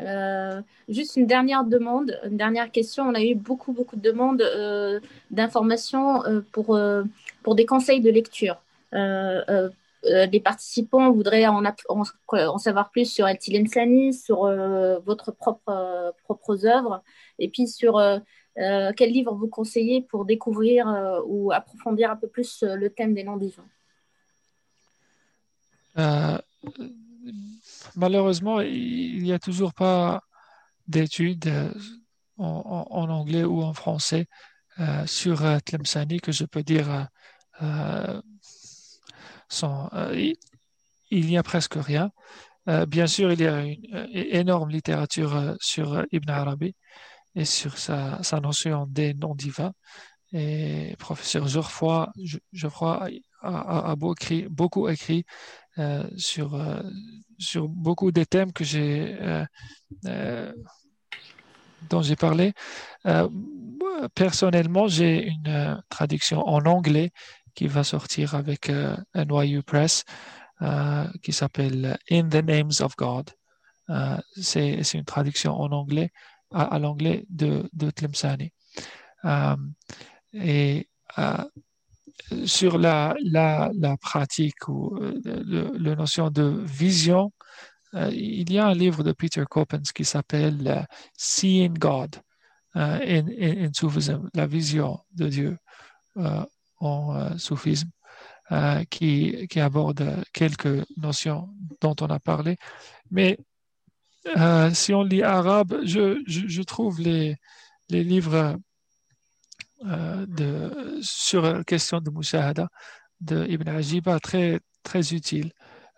Euh, 0.00 0.62
juste 0.88 1.16
une 1.16 1.26
dernière 1.26 1.64
demande, 1.64 2.18
une 2.24 2.36
dernière 2.36 2.70
question. 2.70 3.04
On 3.04 3.14
a 3.14 3.22
eu 3.22 3.34
beaucoup, 3.34 3.72
beaucoup 3.72 3.96
de 3.96 4.02
demandes 4.02 4.42
d'informations 5.30 6.22
pour 6.52 7.54
des 7.54 7.66
conseils 7.66 8.00
de 8.00 8.10
lecture. 8.10 8.56
Les 10.04 10.40
participants 10.40 11.10
voudraient 11.12 11.46
en, 11.46 11.62
en, 11.88 12.58
savoir 12.58 12.90
plus 12.90 13.10
sur 13.10 13.26
El 13.26 13.38
Sani, 13.40 14.14
sur 14.14 14.42
votre 15.04 15.32
propre, 15.32 16.14
propres 16.24 16.66
œuvres, 16.66 17.02
et 17.38 17.48
puis 17.48 17.66
sur 17.66 18.00
quel 18.56 19.10
livre 19.10 19.34
vous 19.34 19.48
conseillez 19.48 20.02
pour 20.02 20.24
découvrir 20.24 20.86
ou 21.26 21.52
approfondir 21.52 22.10
un 22.10 22.16
peu 22.16 22.28
plus 22.28 22.62
le 22.62 22.90
thème 22.90 23.14
des 23.14 23.24
noms 23.24 23.36
divins. 23.36 23.64
malheureusement, 27.96 28.60
il 28.60 29.22
n'y 29.22 29.32
a 29.32 29.38
toujours 29.38 29.74
pas 29.74 30.22
d'études 30.88 31.46
euh, 31.46 31.72
en, 32.38 33.08
anglais 33.10 33.44
ou 33.44 33.62
en 33.62 33.74
français 33.74 34.26
euh, 34.80 35.06
sur 35.06 35.44
euh, 35.44 35.58
Tlemceni 35.64 36.20
que 36.20 36.32
je 36.32 36.44
peux 36.44 36.62
dire 36.62 37.08
sans, 39.48 39.90
il 41.10 41.26
n'y 41.26 41.38
a 41.38 41.42
presque 41.42 41.76
rien. 41.76 42.10
bien 42.86 43.06
sûr, 43.06 43.32
il 43.32 43.40
y 43.40 43.46
a 43.46 43.62
une 43.62 44.08
énorme 44.12 44.70
littérature 44.70 45.56
sur 45.60 46.04
Ibn 46.12 46.30
Arabi 46.30 46.74
et 47.34 47.44
sur 47.44 47.78
sa, 47.78 48.20
notion 48.42 48.86
des 48.86 49.14
noms 49.14 49.34
divins. 49.34 49.72
Et 50.32 50.94
professeur 50.98 51.48
Geoffroy, 51.48 52.12
a, 53.42 53.90
a, 53.90 53.96
beaucoup 53.96 54.88
écrit 54.88 55.24
sur, 56.16 56.58
beaucoup 57.68 58.10
des 58.12 58.26
thèmes 58.26 58.52
que 58.52 58.64
j'ai, 58.64 59.16
euh, 59.20 59.44
euh, 60.06 60.52
dont 61.88 62.02
j'ai 62.02 62.16
parlé. 62.16 62.52
Euh, 63.06 63.28
personnellement, 64.14 64.88
j'ai 64.88 65.28
une 65.28 65.82
traduction 65.88 66.46
en 66.46 66.64
anglais 66.66 67.10
qui 67.54 67.66
va 67.66 67.84
sortir 67.84 68.34
avec 68.34 68.70
NYU 69.14 69.62
Press 69.62 70.04
qui 71.22 71.32
s'appelle 71.32 71.98
In 72.10 72.28
the 72.28 72.42
Names 72.42 72.72
of 72.80 72.96
God. 72.96 73.30
c'est, 74.36 74.94
une 74.94 75.04
traduction 75.04 75.54
en 75.54 75.70
anglais 75.72 76.10
à, 76.52 76.78
l'anglais 76.78 77.24
de, 77.28 77.68
de 77.72 77.90
Tlemceni. 77.90 78.52
et 80.32 80.88
sur 82.44 82.78
la, 82.78 83.14
la, 83.22 83.70
la, 83.74 83.96
pratique 83.96 84.68
ou 84.68 84.96
euh, 84.96 85.70
la 85.78 85.94
notion 85.94 86.30
de 86.30 86.62
vision, 86.64 87.32
euh, 87.94 88.10
il 88.12 88.52
y 88.52 88.58
a 88.58 88.66
un 88.66 88.74
livre 88.74 89.02
de 89.02 89.12
Peter 89.12 89.44
Coppens 89.48 89.92
qui 89.94 90.04
s'appelle 90.04 90.66
euh, 90.66 90.82
Seeing 91.16 91.74
God 91.74 92.16
in, 92.74 93.26
in, 93.40 93.64
in, 93.64 93.72
Soufism, 93.72 94.28
la 94.34 94.46
vision 94.46 95.00
de 95.12 95.28
Dieu 95.28 95.58
en 96.80 97.36
soufisme, 97.38 97.90
qui, 98.90 99.46
qui, 99.48 99.60
aborde 99.60 100.24
quelques 100.32 100.84
notions 100.96 101.48
dont 101.80 101.94
on 102.00 102.06
a 102.06 102.18
parlé. 102.18 102.56
Mais 103.10 103.38
si 104.72 104.94
on 104.94 105.02
lit 105.02 105.22
arabe, 105.22 105.80
je, 105.84 106.22
je, 106.26 106.62
trouve 106.62 107.00
les, 107.00 107.36
les 107.88 108.04
livres 108.04 108.58
euh, 109.84 110.26
de, 110.26 110.98
sur 111.02 111.42
la 111.42 111.62
question 111.62 112.00
de 112.00 112.10
Mushahada 112.10 112.68
de 113.20 113.46
Ibn 113.46 113.68
Ajiba 113.68 114.18
très, 114.18 114.58
très 114.82 115.02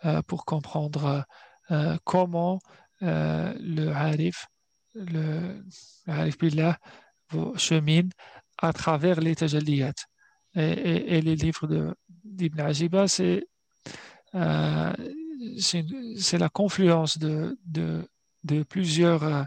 euh, 0.05 0.23
pour 0.27 0.45
comprendre 0.45 1.25
euh, 1.71 1.97
comment 2.05 2.61
le 3.01 3.89
Harif, 3.89 4.49
le 4.95 5.65
Harif 6.07 6.37
Billah 6.37 6.79
chemine 7.57 8.11
à 8.59 8.75
travers 8.75 9.21
les 9.21 9.35
tajalliyat. 9.35 9.95
Et, 10.55 11.17
et, 11.17 11.21
les 11.21 11.37
livres 11.37 11.95
d'Ibn 12.25 12.61
Ajiba, 12.61 13.07
c'est 13.07 13.47
c'est 15.59 16.39
la 16.39 16.49
confluence 16.49 17.19
de, 17.19 17.57
de, 17.65 18.63
plusieurs 18.65 19.47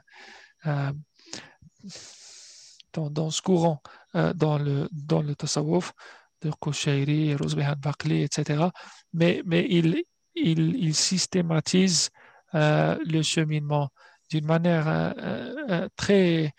dans, 2.93 3.09
dans, 3.09 3.29
ce 3.29 3.41
courant 3.41 3.81
euh, 4.15 4.33
dans 4.33 4.57
le, 4.57 4.87
dans 4.91 5.21
le 5.21 5.35
tasawwuf 5.35 5.93
de 6.41 6.51
Koshairi, 6.51 7.35
Rosbehan 7.35 7.75
Bakli, 7.77 8.21
etc. 8.21 8.65
Mais, 9.13 9.41
mais 9.45 9.65
il, 9.69 10.03
il, 10.35 10.95
systématise 10.95 12.09
euh, 12.53 12.97
le 13.05 13.21
cheminement 13.21 13.89
d'une 14.29 14.45
manière 14.45 14.85
euh, 14.87 15.87
très 15.95 16.53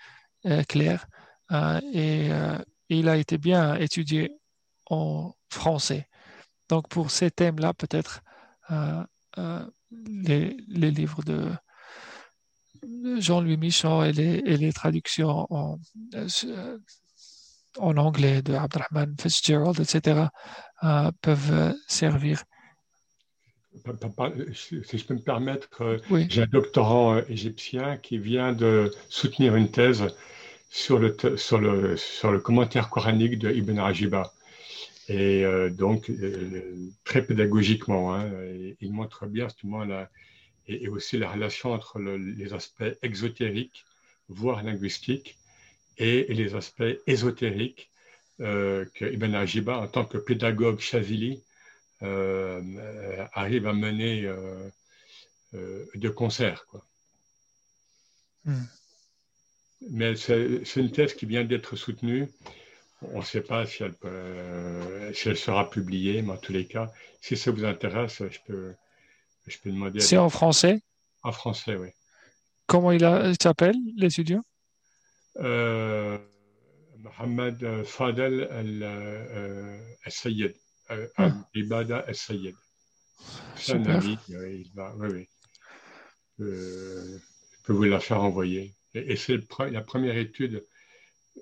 claire 0.68 1.06
et 1.92 2.28
il 2.88 3.08
a 3.08 3.16
été 3.16 3.38
bien 3.38 3.74
étudié 3.76 4.32
en 4.90 5.32
français. 5.48 6.08
Donc 6.68 6.88
pour 6.88 7.10
ces 7.10 7.30
thèmes-là, 7.30 7.74
peut-être 7.74 8.22
les, 10.06 10.56
les, 10.68 10.90
livres 10.90 11.22
de 11.22 11.50
Jean-Louis 13.18 13.56
Michon 13.56 14.02
et 14.04 14.12
les, 14.12 14.42
et 14.44 14.56
les 14.56 14.72
traductions 14.72 15.46
en, 15.50 15.78
en 17.78 17.96
anglais 17.96 18.42
de 18.42 18.54
Abdurrahman 18.54 19.14
Fitzgerald, 19.20 19.78
etc., 19.80 20.26
euh, 20.82 21.10
peuvent 21.20 21.74
servir. 21.86 22.44
Si 23.74 24.98
je 24.98 25.04
peux 25.04 25.14
me 25.14 25.22
permettre, 25.22 25.82
euh, 25.82 25.98
j'ai 26.28 26.42
un 26.42 26.46
doctorant 26.46 27.16
euh, 27.16 27.22
égyptien 27.28 27.96
qui 27.96 28.18
vient 28.18 28.52
de 28.52 28.90
soutenir 29.08 29.56
une 29.56 29.70
thèse 29.70 30.04
sur 30.74 30.98
le, 30.98 31.16
sur 31.36 31.58
le, 31.58 31.96
sur 31.96 32.32
le 32.32 32.40
commentaire 32.40 32.90
coranique 32.90 33.38
de 33.38 33.50
Ibn 33.50 33.78
Rajiba. 33.78 34.32
Et 35.08 35.44
donc, 35.70 36.10
très 37.04 37.22
pédagogiquement, 37.22 38.14
hein, 38.14 38.30
il 38.80 38.90
montre 38.90 39.26
bien 39.26 39.48
justement 39.48 39.84
la, 39.84 40.10
et, 40.66 40.88
aussi 40.88 41.18
la 41.18 41.30
relation 41.30 41.72
entre 41.72 41.98
les 42.00 42.52
aspects 42.52 42.96
exotériques, 43.02 43.84
voire 44.28 44.62
linguistiques, 44.62 45.36
et, 45.98 46.32
les 46.32 46.54
aspects 46.54 46.98
ésotériques 47.06 47.90
euh, 48.40 48.84
que 48.94 49.04
Ibn 49.04 49.34
Ajiba, 49.34 49.78
en 49.78 49.86
tant 49.86 50.04
que 50.04 50.18
pédagogue 50.18 50.80
chazili, 50.80 51.42
euh, 52.02 52.60
euh, 52.62 53.26
arrive 53.32 53.66
à 53.66 53.72
mener 53.72 54.28
de 55.52 56.08
concert. 56.08 56.66
Quoi. 56.66 56.84
Hmm. 58.44 58.64
Mais 59.90 60.16
c'est 60.16 60.76
une 60.76 60.90
thèse 60.90 61.14
qui 61.14 61.26
vient 61.26 61.44
d'être 61.44 61.76
soutenue. 61.76 62.28
On 63.12 63.18
ne 63.20 63.24
sait 63.24 63.42
pas 63.42 63.66
si 63.66 63.82
elle, 63.82 63.94
si 65.14 65.28
elle, 65.28 65.36
sera 65.36 65.68
publiée, 65.68 66.22
mais 66.22 66.32
en 66.32 66.38
tous 66.38 66.52
les 66.52 66.66
cas, 66.66 66.90
si 67.20 67.36
ça 67.36 67.50
vous 67.50 67.64
intéresse, 67.64 68.22
je 68.30 68.38
peux, 68.46 68.74
je 69.46 69.58
peux 69.58 69.70
demander. 69.70 70.00
C'est 70.00 70.16
en 70.16 70.30
français? 70.30 70.80
En 71.22 71.32
français, 71.32 71.76
oui. 71.76 71.88
Comment 72.66 72.92
il, 72.92 73.02
il 73.02 73.36
s'appelle, 73.40 73.76
l'étudiant? 73.96 74.42
Euh, 75.40 76.18
Mohamed 76.98 77.84
Fadel 77.84 78.48
al-Sayyid, 80.04 80.54
al-Ibada 81.16 81.98
al-Sayyid. 82.06 82.54
C'est 83.56 83.74
un 83.74 83.86
ami, 83.86 84.18
il 84.28 84.70
va, 84.74 84.94
oui, 84.96 85.08
oui. 85.12 85.28
Euh, 86.40 87.18
je 87.18 87.62
peux 87.64 87.72
vous 87.72 87.84
la 87.84 88.00
faire 88.00 88.22
envoyer. 88.22 88.74
Et, 88.94 89.16
c'est 89.16 89.40
la 89.70 89.80
première 89.80 90.16
étude 90.16 90.64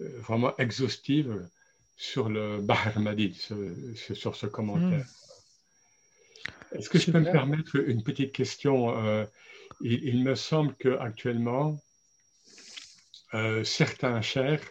euh, 0.01 0.09
vraiment 0.21 0.57
exhaustive 0.57 1.49
sur 1.97 2.29
le 2.29 2.61
Bahar 2.61 2.99
Madid, 2.99 3.35
sur 3.35 4.35
ce 4.37 4.47
commentaire. 4.47 5.07
Hmm. 5.07 6.77
Est-ce 6.77 6.88
que 6.88 6.99
je 6.99 7.11
peux 7.11 7.21
me 7.21 7.31
permettre 7.31 7.77
une 7.77 8.03
petite 8.03 8.33
question 8.33 9.27
il, 9.81 10.05
il, 10.05 10.23
me 10.23 10.35
semble 10.35 10.75
qu'actuellement, 10.75 11.81
euh, 13.35 13.65
certains 13.65 14.21
chers 14.21 14.62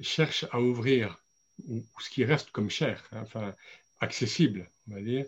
cherchent 0.00 0.44
à 0.52 0.60
ouvrir, 0.60 1.18
ou 1.66 1.82
ce 2.00 2.10
qui 2.10 2.24
reste 2.24 2.50
comme 2.50 2.70
cher, 2.70 3.02
hein, 3.12 3.22
enfin 3.22 3.54
accessible, 4.00 4.70
on 4.88 4.94
va 4.94 5.00
dire, 5.00 5.24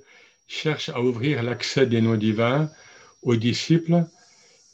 cherchent 0.46 0.90
à 0.90 1.00
ouvrir 1.00 1.42
l'accès 1.42 1.86
des 1.86 2.00
noms 2.00 2.16
divins 2.16 2.70
aux 3.22 3.36
disciples 3.36 4.04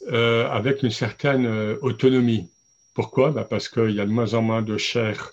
euh, 0.07 0.47
avec 0.49 0.83
une 0.83 0.91
certaine 0.91 1.45
euh, 1.45 1.77
autonomie. 1.81 2.49
Pourquoi? 2.93 3.31
Bah, 3.31 3.45
Parce 3.49 3.69
qu'il 3.69 3.91
y 3.91 3.99
a 3.99 4.05
de 4.05 4.11
moins 4.11 4.33
en 4.33 4.41
moins 4.41 4.61
de 4.61 4.77
chers 4.77 5.31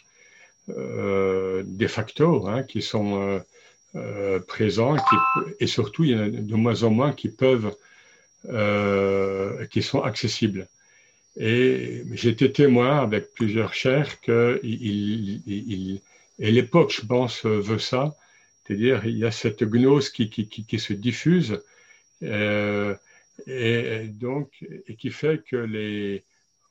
de 0.66 1.86
facto 1.88 2.46
hein, 2.46 2.62
qui 2.62 2.80
sont 2.80 3.42
présents 4.48 4.96
et 5.60 5.66
surtout 5.66 6.04
il 6.04 6.10
y 6.12 6.14
en 6.14 6.20
a 6.20 6.28
de 6.30 6.54
moins 6.54 6.84
en 6.84 6.90
moins 6.90 7.12
qui 7.12 7.28
peuvent, 7.28 7.74
qui 9.70 9.82
sont 9.82 10.00
accessibles. 10.00 10.66
Et 11.36 12.02
été 12.24 12.50
témoin 12.50 13.02
avec 13.02 13.34
plusieurs 13.34 13.74
chers 13.74 14.22
que 14.22 14.58
et 16.38 16.50
l'époque, 16.50 16.92
je 16.92 17.06
pense, 17.06 17.44
veut 17.44 17.78
ça, 17.78 18.16
C'est-à-dire, 18.64 19.04
il 19.06 19.18
y 19.18 19.24
a 19.24 19.30
cette 19.30 19.62
gnose 19.62 20.10
qui, 20.10 20.78
se 20.78 20.92
diffuse 20.92 21.62
euh, 22.22 22.94
et, 23.46 24.04
donc, 24.08 24.64
et 24.86 24.96
qui 24.96 25.10
fait 25.10 25.42
que, 25.44 25.56
les, 25.56 26.24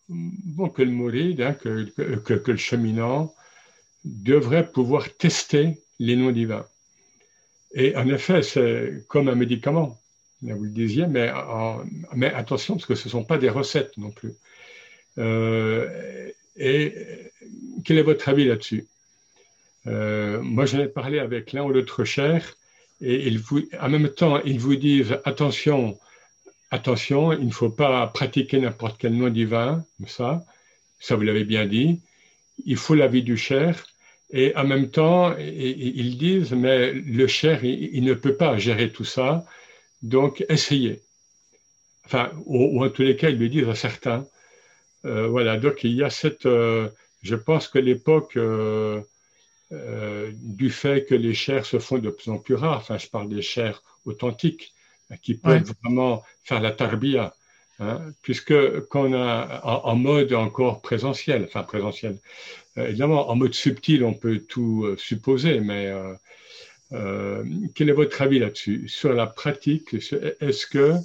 bon, 0.10 0.70
que 0.70 0.82
le 0.82 0.92
mouride, 0.92 1.42
hein, 1.42 1.54
que, 1.54 1.86
que, 2.16 2.52
le 2.52 2.58
cheminant 2.58 3.34
devrait 4.06 4.70
pouvoir 4.70 5.14
tester 5.16 5.78
les 6.00 6.16
noms 6.16 6.32
divins. 6.32 6.66
Et 7.74 7.96
en 7.96 8.08
effet, 8.10 8.44
c'est 8.44 9.04
comme 9.08 9.30
un 9.30 9.36
médicament, 9.36 10.00
vous 10.42 10.64
le 10.64 10.70
disiez, 10.70 11.08
mais, 11.08 11.32
mais 12.14 12.34
attention, 12.34 12.76
parce 12.76 12.86
que 12.86 12.96
ce 12.96 13.08
ne 13.08 13.12
sont 13.12 13.24
pas 13.24 13.38
des 13.38 13.50
recettes 13.50 13.98
non 13.98 14.12
plus. 14.12 14.34
Euh, 15.18 16.30
et 16.56 16.94
quel 17.84 17.98
est 17.98 18.04
votre 18.04 18.28
avis 18.30 18.46
là-dessus? 18.46 18.86
Euh, 19.88 20.42
Moi, 20.42 20.66
j'en 20.66 20.80
ai 20.80 20.88
parlé 20.88 21.20
avec 21.20 21.52
l'un 21.54 21.64
ou 21.64 21.70
l'autre 21.70 22.04
cher, 22.04 22.56
et 23.02 23.28
il 23.28 23.40
vous, 23.40 23.62
en 23.80 23.90
même 23.90 24.10
temps, 24.10 24.42
ils 24.44 24.60
vous 24.60 24.76
disent 24.76 25.18
attention, 25.26 25.98
attention, 26.74 27.32
il 27.32 27.46
ne 27.46 27.52
faut 27.52 27.70
pas 27.70 28.08
pratiquer 28.08 28.60
n'importe 28.60 28.98
quel 29.00 29.14
nom 29.16 29.30
divin, 29.30 29.86
ça, 30.08 30.44
ça 31.00 31.16
vous 31.16 31.22
l'avez 31.22 31.46
bien 31.46 31.66
dit. 31.66 32.02
Il 32.66 32.78
faut 32.78 32.96
l'avis 32.96 33.24
du 33.24 33.38
cher, 33.38 33.86
et 34.32 34.56
en 34.56 34.66
même 34.66 34.90
temps, 34.90 35.38
ils 35.38 36.18
disent 36.18 36.54
mais 36.54 36.92
le 36.92 37.28
cher, 37.28 37.64
il, 37.64 38.04
ne 38.04 38.16
peut 38.16 38.36
pas 38.36 38.58
gérer 38.58 38.92
tout 38.92 39.04
ça, 39.04 39.46
donc 40.02 40.44
essayez. 40.50 41.02
Enfin, 42.06 42.32
ou, 42.46 42.84
en 42.84 42.90
tous 42.90 43.04
les 43.04 43.16
cas, 43.16 43.30
ils 43.30 43.40
le 43.40 43.50
disent 43.50 43.70
à 43.70 43.76
certains. 43.76 44.26
Euh, 45.06 45.28
voilà, 45.28 45.58
donc 45.58 45.84
il 45.84 45.94
y 45.94 46.04
a 46.04 46.10
cette. 46.10 46.46
Euh, 46.46 46.90
je 47.22 47.36
pense 47.36 47.68
que 47.68 47.80
l'époque 47.80 48.36
euh, 48.36 49.02
du 50.34 50.70
fait 50.70 51.06
que 51.06 51.16
les 51.16 51.34
chairs 51.34 51.66
se 51.66 51.80
font 51.80 52.00
de 52.00 52.10
plus 52.10 52.30
en 52.32 52.40
plus 52.40 52.56
rares, 52.56 52.80
enfin, 52.80 52.98
je 52.98 53.08
parle 53.08 53.30
des 53.30 53.42
chairs 53.42 53.82
authentiques, 54.06 54.74
qui 55.22 55.36
peuvent 55.36 55.74
vraiment 55.84 56.24
faire 56.44 56.62
la 56.62 56.72
tarbia, 56.72 57.34
hein, 57.80 58.02
puisque 58.22 58.82
qu'on 58.88 59.14
a 59.14 59.62
en, 59.64 59.96
mode 59.96 60.34
encore 60.34 60.82
présentiel, 60.82 61.46
enfin 61.46 61.64
présentiel, 61.64 62.18
évidemment, 62.78 63.30
en 63.30 63.36
mode 63.36 63.54
subtil, 63.54 64.04
on 64.04 64.14
peut 64.14 64.40
tout 64.40 64.96
supposer, 64.98 65.60
mais 65.60 65.92
quel 66.92 67.90
est 67.90 67.94
votre 67.94 68.22
avis 68.22 68.40
là-dessus? 68.40 68.88
Sur 68.88 69.14
la 69.14 69.28
pratique, 69.28 69.94
est-ce 69.94 70.66
que 70.68 70.96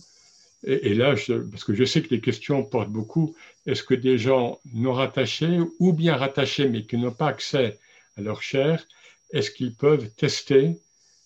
et, 0.65 0.95
là, 0.95 1.15
parce 1.51 1.65
que 1.65 1.75
je 1.75 1.85
sais 1.85 2.03
que 2.03 2.13
les 2.13 2.21
questions 2.21 2.65
portent 2.65 2.91
beaucoup, 2.91 3.37
est-ce 3.67 3.85
que 3.85 3.95
des 3.95 4.19
gens 4.19 4.61
non 4.75 4.93
rattachés 4.93 5.61
ou 5.79 5.93
bien 5.93 6.17
rattachés 6.17 6.69
mais 6.69 6.83
qui 6.83 6.97
n'ont 6.97 7.13
pas 7.13 7.29
accès 7.29 7.79
à 8.17 8.23
leur 8.23 8.43
chair, 8.43 8.85
est-ce 9.33 9.51
qu'ils 9.51 9.75
peuvent 9.75 10.11
tester 10.17 10.77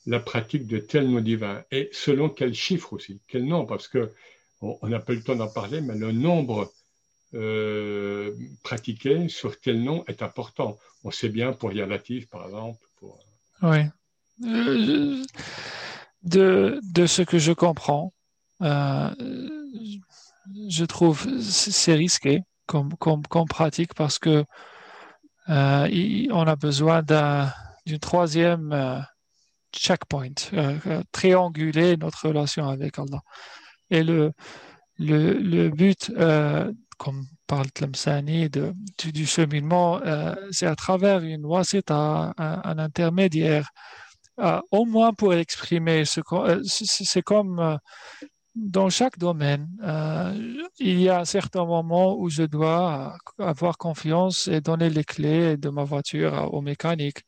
la 0.07 0.21
pratique 0.21 0.67
de 0.67 0.79
tel 0.79 1.09
nom 1.09 1.21
divin 1.21 1.63
Et 1.71 1.89
selon 1.93 2.29
quel 2.29 2.55
chiffre 2.55 2.93
aussi, 2.93 3.21
quel 3.29 3.45
nombre 3.45 3.69
Parce 3.69 3.89
que 3.89 4.13
on 4.61 4.87
n'a 4.89 5.01
pas 5.01 5.13
eu 5.13 5.17
le 5.17 5.23
temps 5.23 5.35
d'en 5.35 5.49
parler, 5.49 5.81
mais 5.81 5.97
le 5.97 6.13
nombre 6.13 6.73
euh, 7.35 8.33
pratiqué 8.63 9.29
sur 9.29 9.59
tel 9.59 9.83
nom 9.83 10.05
est 10.07 10.23
important. 10.23 10.79
On 11.03 11.11
sait 11.11 11.31
bien 11.31 11.53
pour 11.53 11.73
Yalatif, 11.73 12.29
par 12.29 12.45
exemple. 12.47 12.79
Pour... 12.99 13.19
Oui. 13.63 13.81
Euh, 14.45 15.23
de, 16.23 17.07
ce 17.07 17.23
que 17.23 17.39
je 17.39 17.53
comprends, 17.53 18.13
euh, 18.61 19.11
je 20.69 20.85
trouve 20.85 21.27
c'est 21.41 21.95
risqué 21.95 22.43
comme, 22.67 22.95
pratique 23.49 23.95
parce 23.95 24.19
que 24.19 24.45
on 25.49 26.47
a 26.47 26.57
besoin 26.57 27.03
d'une 27.03 27.99
troisième 27.99 29.05
euh, 29.75 29.79
checkpoint, 29.79 30.35
trianguler 31.13 31.97
notre 31.97 32.29
relation 32.29 32.69
avec 32.69 32.99
Allah. 32.99 33.21
Et 33.91 34.03
le, 34.03 34.33
le, 34.99 35.35
le 35.35 35.71
but, 35.71 36.13
comme 36.99 37.27
parle 37.47 37.71
Tlemceni, 37.73 38.49
du, 38.49 39.27
cheminement, 39.27 40.01
c'est 40.51 40.67
à 40.67 40.77
travers 40.77 41.21
une 41.21 41.47
c'est 41.65 41.91
un, 41.91 42.33
un, 42.39 42.79
intermédiaire, 42.79 43.71
au 44.71 44.85
moins 44.85 45.13
pour 45.13 45.35
exprimer 45.35 46.05
ce 46.05 46.21
c'est 46.65 47.23
comme 47.23 47.79
dans 48.55 48.91
chaque 48.91 49.19
domaine, 49.19 49.69
euh, 49.83 50.63
il 50.79 51.01
y 51.01 51.09
a 51.09 51.25
certains 51.25 51.65
moments 51.65 52.19
où 52.19 52.29
je 52.29 52.43
dois 52.43 53.17
avoir 53.39 53.79
confiance 53.79 54.49
et 54.49 54.61
donner 54.61 54.91
les 54.91 55.05
clés 55.05 55.57
de 55.57 55.71
ma 55.71 55.85
voiture 55.85 56.53
au 56.53 56.61
mécanique, 56.61 57.23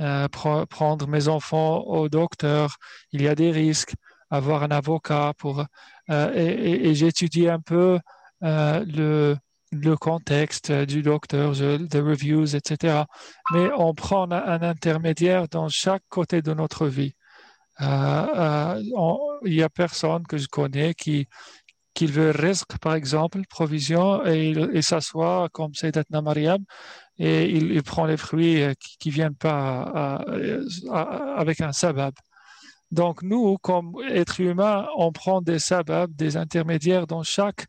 euh, 0.00 0.28
prendre 0.28 1.06
mes 1.08 1.28
enfants 1.28 1.80
au 1.82 2.08
docteur. 2.08 2.76
Il 3.12 3.22
y 3.22 3.28
a 3.28 3.34
des 3.34 3.50
risques, 3.50 3.94
avoir 4.30 4.62
un 4.62 4.70
avocat 4.70 5.32
pour 5.38 5.64
euh, 6.10 6.32
et, 6.34 6.94
j'étudie 6.94 7.48
un 7.48 7.60
peu 7.60 7.98
le, 8.40 9.36
le 9.70 9.96
contexte 9.96 10.72
du 10.72 11.02
docteur, 11.02 11.52
des 11.52 12.00
reviews, 12.00 12.54
etc. 12.54 13.04
Mais 13.52 13.70
on 13.76 13.94
prend 13.94 14.30
un 14.30 14.62
intermédiaire 14.62 15.48
dans 15.48 15.68
chaque 15.68 16.02
côté 16.08 16.42
de 16.42 16.52
notre 16.52 16.86
vie. 16.86 17.14
Euh, 17.80 17.86
euh, 17.86 18.82
il 19.44 19.54
y 19.54 19.62
a 19.62 19.68
personne 19.68 20.26
que 20.26 20.36
je 20.38 20.46
connais 20.46 20.94
qui, 20.94 21.26
qui 21.94 22.06
veut 22.06 22.30
risque, 22.30 22.78
par 22.78 22.94
exemple, 22.94 23.40
provision, 23.48 24.24
et 24.26 24.50
il, 24.50 24.82
s'assoit 24.82 25.48
comme 25.52 25.74
Sayyidatna 25.74 26.22
Mariam, 26.22 26.64
et 27.18 27.50
il, 27.50 27.82
prend 27.82 28.06
les 28.06 28.16
fruits 28.16 28.62
euh, 28.62 28.74
qui 28.98 29.08
ne 29.08 29.14
viennent 29.14 29.34
pas 29.34 30.24
avec 31.36 31.60
un 31.60 31.72
sabab. 31.72 32.14
Donc 32.90 33.22
nous, 33.22 33.56
comme 33.58 33.94
êtres 34.08 34.40
humains, 34.40 34.86
on 34.96 35.12
prend 35.12 35.40
des 35.40 35.58
sababs, 35.58 36.14
des 36.14 36.36
intermédiaires 36.36 37.06
dans 37.06 37.22
chaque 37.22 37.66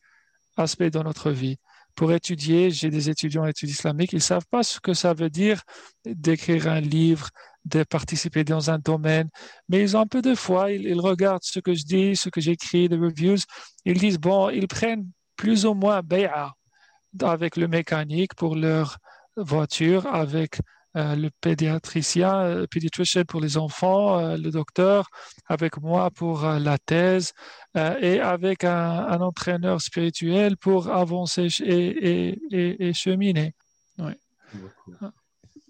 aspect 0.58 0.90
de 0.90 1.00
notre 1.00 1.32
vie. 1.32 1.58
Pour 1.96 2.12
étudier, 2.12 2.72
j'ai 2.72 2.90
des 2.90 3.10
étudiants 3.10 3.44
en 3.44 3.48
études 3.48 3.70
islamiques, 3.70 4.14
ils 4.14 4.18
ne 4.18 4.22
savent 4.22 4.48
pas 4.50 4.64
ce 4.64 4.80
que 4.80 4.94
ça 4.94 5.14
veut 5.14 5.30
dire 5.30 5.62
d'écrire 6.06 6.68
un 6.68 6.82
livre, 6.82 7.30
de 7.66 7.84
participer 7.84 8.44
dans 8.44 8.72
un 8.72 8.80
domaine, 8.80 9.30
mais 9.70 9.82
ils 9.82 9.96
ont 9.96 10.02
un 10.02 10.08
peu 10.08 10.22
de 10.22 10.36
foi, 10.36 10.72
ils, 10.72 11.00
regardent 11.00 11.44
ce 11.44 11.60
que 11.60 11.74
je 11.74 11.86
dis, 11.86 12.16
ce 12.16 12.30
que 12.30 12.42
j'écris, 12.42 12.88
les 12.88 12.98
reviews, 12.98 13.38
ils 13.86 13.98
disent, 13.98 14.20
bon, 14.20 14.50
ils 14.50 14.68
prennent 14.68 15.08
plus 15.38 15.66
ou 15.66 15.74
moins 15.74 16.02
bay'a 16.02 16.54
avec 17.22 17.56
le 17.56 17.68
mécanique 17.68 18.34
pour 18.36 18.56
leur 18.56 18.98
voiture, 19.38 20.08
avec 20.08 20.60
euh, 20.96 21.16
le 21.16 21.30
pédiatricien, 21.42 22.44
le 22.44 22.62
euh, 22.62 22.68
pédiatricien 22.68 23.24
pour 23.26 23.42
les 23.42 23.58
enfants, 23.58 24.20
euh, 24.20 24.38
le 24.38 24.52
docteur, 24.52 25.10
avec 25.48 25.78
moi 25.82 26.12
pour 26.12 26.44
la 26.44 26.78
thèse 26.78 27.34
et 27.76 28.20
avec 28.20 28.64
un, 28.64 29.20
entraîneur 29.22 29.82
spirituel 29.82 30.58
pour 30.58 30.90
avancer 30.90 31.48
et, 31.64 32.38
et, 32.52 32.88
et 32.88 32.94
cheminer. 32.94 33.56
Oui. 33.98 34.14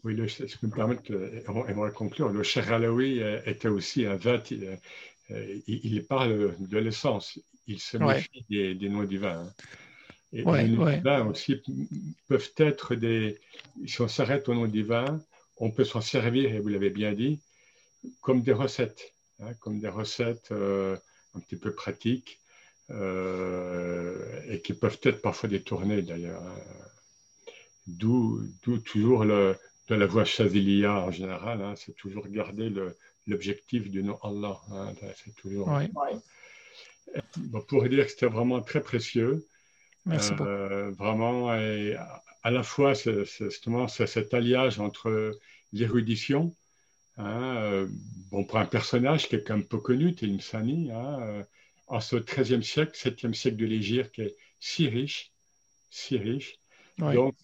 Oui, 0.04 0.16
le, 0.16 0.28
je 0.28 0.44
me 0.64 1.38
et 1.38 1.44
on 1.48 1.82
va 1.82 1.92
conclure, 1.92 2.30
le 2.30 2.44
Cher 2.44 2.74
Alaoui 2.74 3.22
euh, 3.22 3.40
était 3.46 3.70
aussi 3.70 4.06
un 4.06 4.18
vat, 4.18 4.44
il, 4.52 4.78
euh, 5.32 5.60
il, 5.66 6.04
parle 6.06 6.56
de 6.60 6.78
l'essence, 6.78 7.40
il 7.68 7.80
se 7.80 7.96
méfie 7.96 8.46
des, 8.50 8.76
des, 8.76 8.90
noms 8.90 9.04
divins. 9.04 9.46
Hein. 9.46 9.54
Et 10.34 10.44
les 10.44 10.68
noms 10.68 10.90
divins 10.90 11.28
aussi 11.28 11.62
peuvent 12.28 12.52
être 12.58 12.96
des, 12.96 13.40
si 13.86 14.02
on 14.02 14.08
s'arrête 14.08 14.50
au 14.50 14.56
nom 14.56 14.66
divin, 14.66 15.22
on 15.58 15.70
peut 15.70 15.86
s'en 15.86 16.02
servir, 16.02 16.54
et 16.54 16.60
vous 16.60 16.70
l'avez 16.70 16.90
bien 16.90 17.14
dit, 17.14 17.40
comme 18.22 18.42
des 18.42 18.54
recettes, 18.54 19.14
hein, 19.40 19.54
comme 19.60 19.80
des 19.80 19.88
recettes 19.88 20.50
euh, 20.52 20.98
un 21.36 21.40
petit 21.40 21.56
peu 21.56 21.74
pratiques, 21.74 22.40
et 22.90 24.62
qui 24.62 24.74
peuvent 24.74 25.00
être 25.04 25.22
parfois 25.22 25.50
détournées 25.50 26.02
d'ailleurs. 26.02 26.44
Hein. 26.44 26.60
D'où 27.88 28.42
toujours 28.84 29.26
le, 29.26 29.56
de 29.90 29.96
la 29.96 30.06
voie 30.06 30.26
Chaziliya 30.26 30.94
en 30.94 31.12
général, 31.12 31.62
hein, 31.62 31.74
c'est 31.76 31.96
toujours 31.96 32.28
garder 32.28 32.72
l'objectif 33.28 33.90
du 33.90 34.04
nom 34.04 34.18
Allah. 34.24 34.60
Hein, 34.72 34.94
c'est 35.24 35.36
toujours. 35.36 35.70
pour 37.68 37.88
dire 37.90 38.06
que 38.06 38.12
c'était 38.12 38.28
vraiment 38.28 38.62
très 38.62 38.82
précieux. 38.82 39.46
Merci 40.06 40.34
euh, 40.42 40.92
Vraiment, 40.92 41.54
et 41.56 41.96
à 42.44 42.52
la 42.52 42.64
fois, 42.64 42.96
c'est 42.96 43.26
justement 43.26 43.88
cet 43.88 44.34
alliage 44.34 44.80
entre 44.80 45.40
l'érudition. 45.72 46.54
Hein, 47.18 47.58
euh, 47.58 47.88
bon, 48.32 48.44
pour 48.44 48.58
un 48.58 48.66
personnage 48.66 49.30
qui 49.30 49.36
est 49.36 49.52
un 49.52 49.62
peu 49.62 49.78
connu, 49.78 50.16
Sani, 50.40 50.92
hein, 50.92 51.20
euh, 51.22 51.44
en 51.88 52.00
ce 52.00 52.16
XIIIe 52.16 52.64
siècle, 52.64 52.92
7e 52.96 53.34
siècle 53.34 53.58
de 53.58 53.66
l'Égypte, 53.66 54.16
qui 54.16 54.22
est 54.24 54.36
si 54.60 54.88
riche, 54.88 55.32
si 55.90 56.18
riche. 56.18 56.56
Donc, 56.98 57.36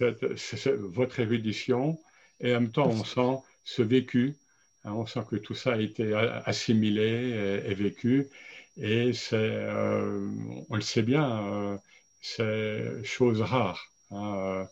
votre 0.78 1.20
érudition, 1.20 2.00
et 2.40 2.56
en 2.56 2.62
même 2.62 2.72
temps, 2.72 2.90
on 2.90 3.04
sent 3.04 3.44
ce 3.64 3.82
vécu, 3.82 4.36
hein, 4.84 4.94
on 4.94 5.06
sent 5.06 5.22
que 5.30 5.36
tout 5.36 5.56
ça 5.56 5.74
a 5.74 5.78
été 5.80 6.14
assimilé 6.46 7.64
et, 7.66 7.74
vécu. 7.74 8.30
Et 8.78 9.14
c'est, 9.14 9.36
euh, 9.36 10.30
on 10.70 10.76
le 10.76 10.82
sait 10.82 11.02
bien, 11.02 11.44
euh, 11.48 11.78
c'est 12.22 13.04
chose 13.04 13.42
rare. 13.42 13.86
Hein, 14.12 14.68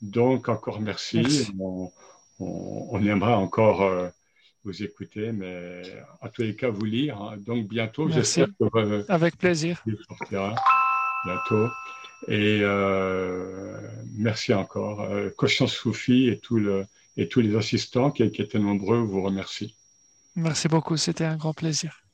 donc, 0.00 0.48
encore 0.48 0.80
merci. 0.80 1.48
On, 1.58 1.90
on, 2.38 3.04
aimera 3.04 3.36
encore 3.36 3.82
euh, 3.82 4.08
vous 4.64 4.82
écouter, 4.82 5.32
mais 5.32 5.82
à 6.20 6.28
tous 6.28 6.42
les 6.42 6.54
cas, 6.54 6.70
vous 6.70 6.84
lire. 6.84 7.20
Hein. 7.20 7.36
Donc, 7.38 7.66
bientôt, 7.66 8.08
j'espère 8.08 8.48
que. 8.58 9.10
Avec 9.10 9.36
plaisir. 9.36 9.82
sortira 10.06 10.54
bientôt. 11.24 11.68
Et 12.28 12.62
merci 14.16 14.54
encore. 14.54 15.02
Euh, 15.02 15.30
Soufi 15.66 16.28
et, 16.28 16.38
tout 16.38 16.58
le, 16.58 16.86
et 17.16 17.28
tous 17.28 17.40
les 17.40 17.56
assistants 17.56 18.10
qui, 18.10 18.30
qui 18.30 18.42
étaient 18.42 18.58
nombreux 18.58 18.98
vous 18.98 19.22
remercie. 19.22 19.74
Merci 20.36 20.68
beaucoup, 20.68 20.96
c'était 20.96 21.24
un 21.24 21.36
grand 21.36 21.52
plaisir. 21.52 22.07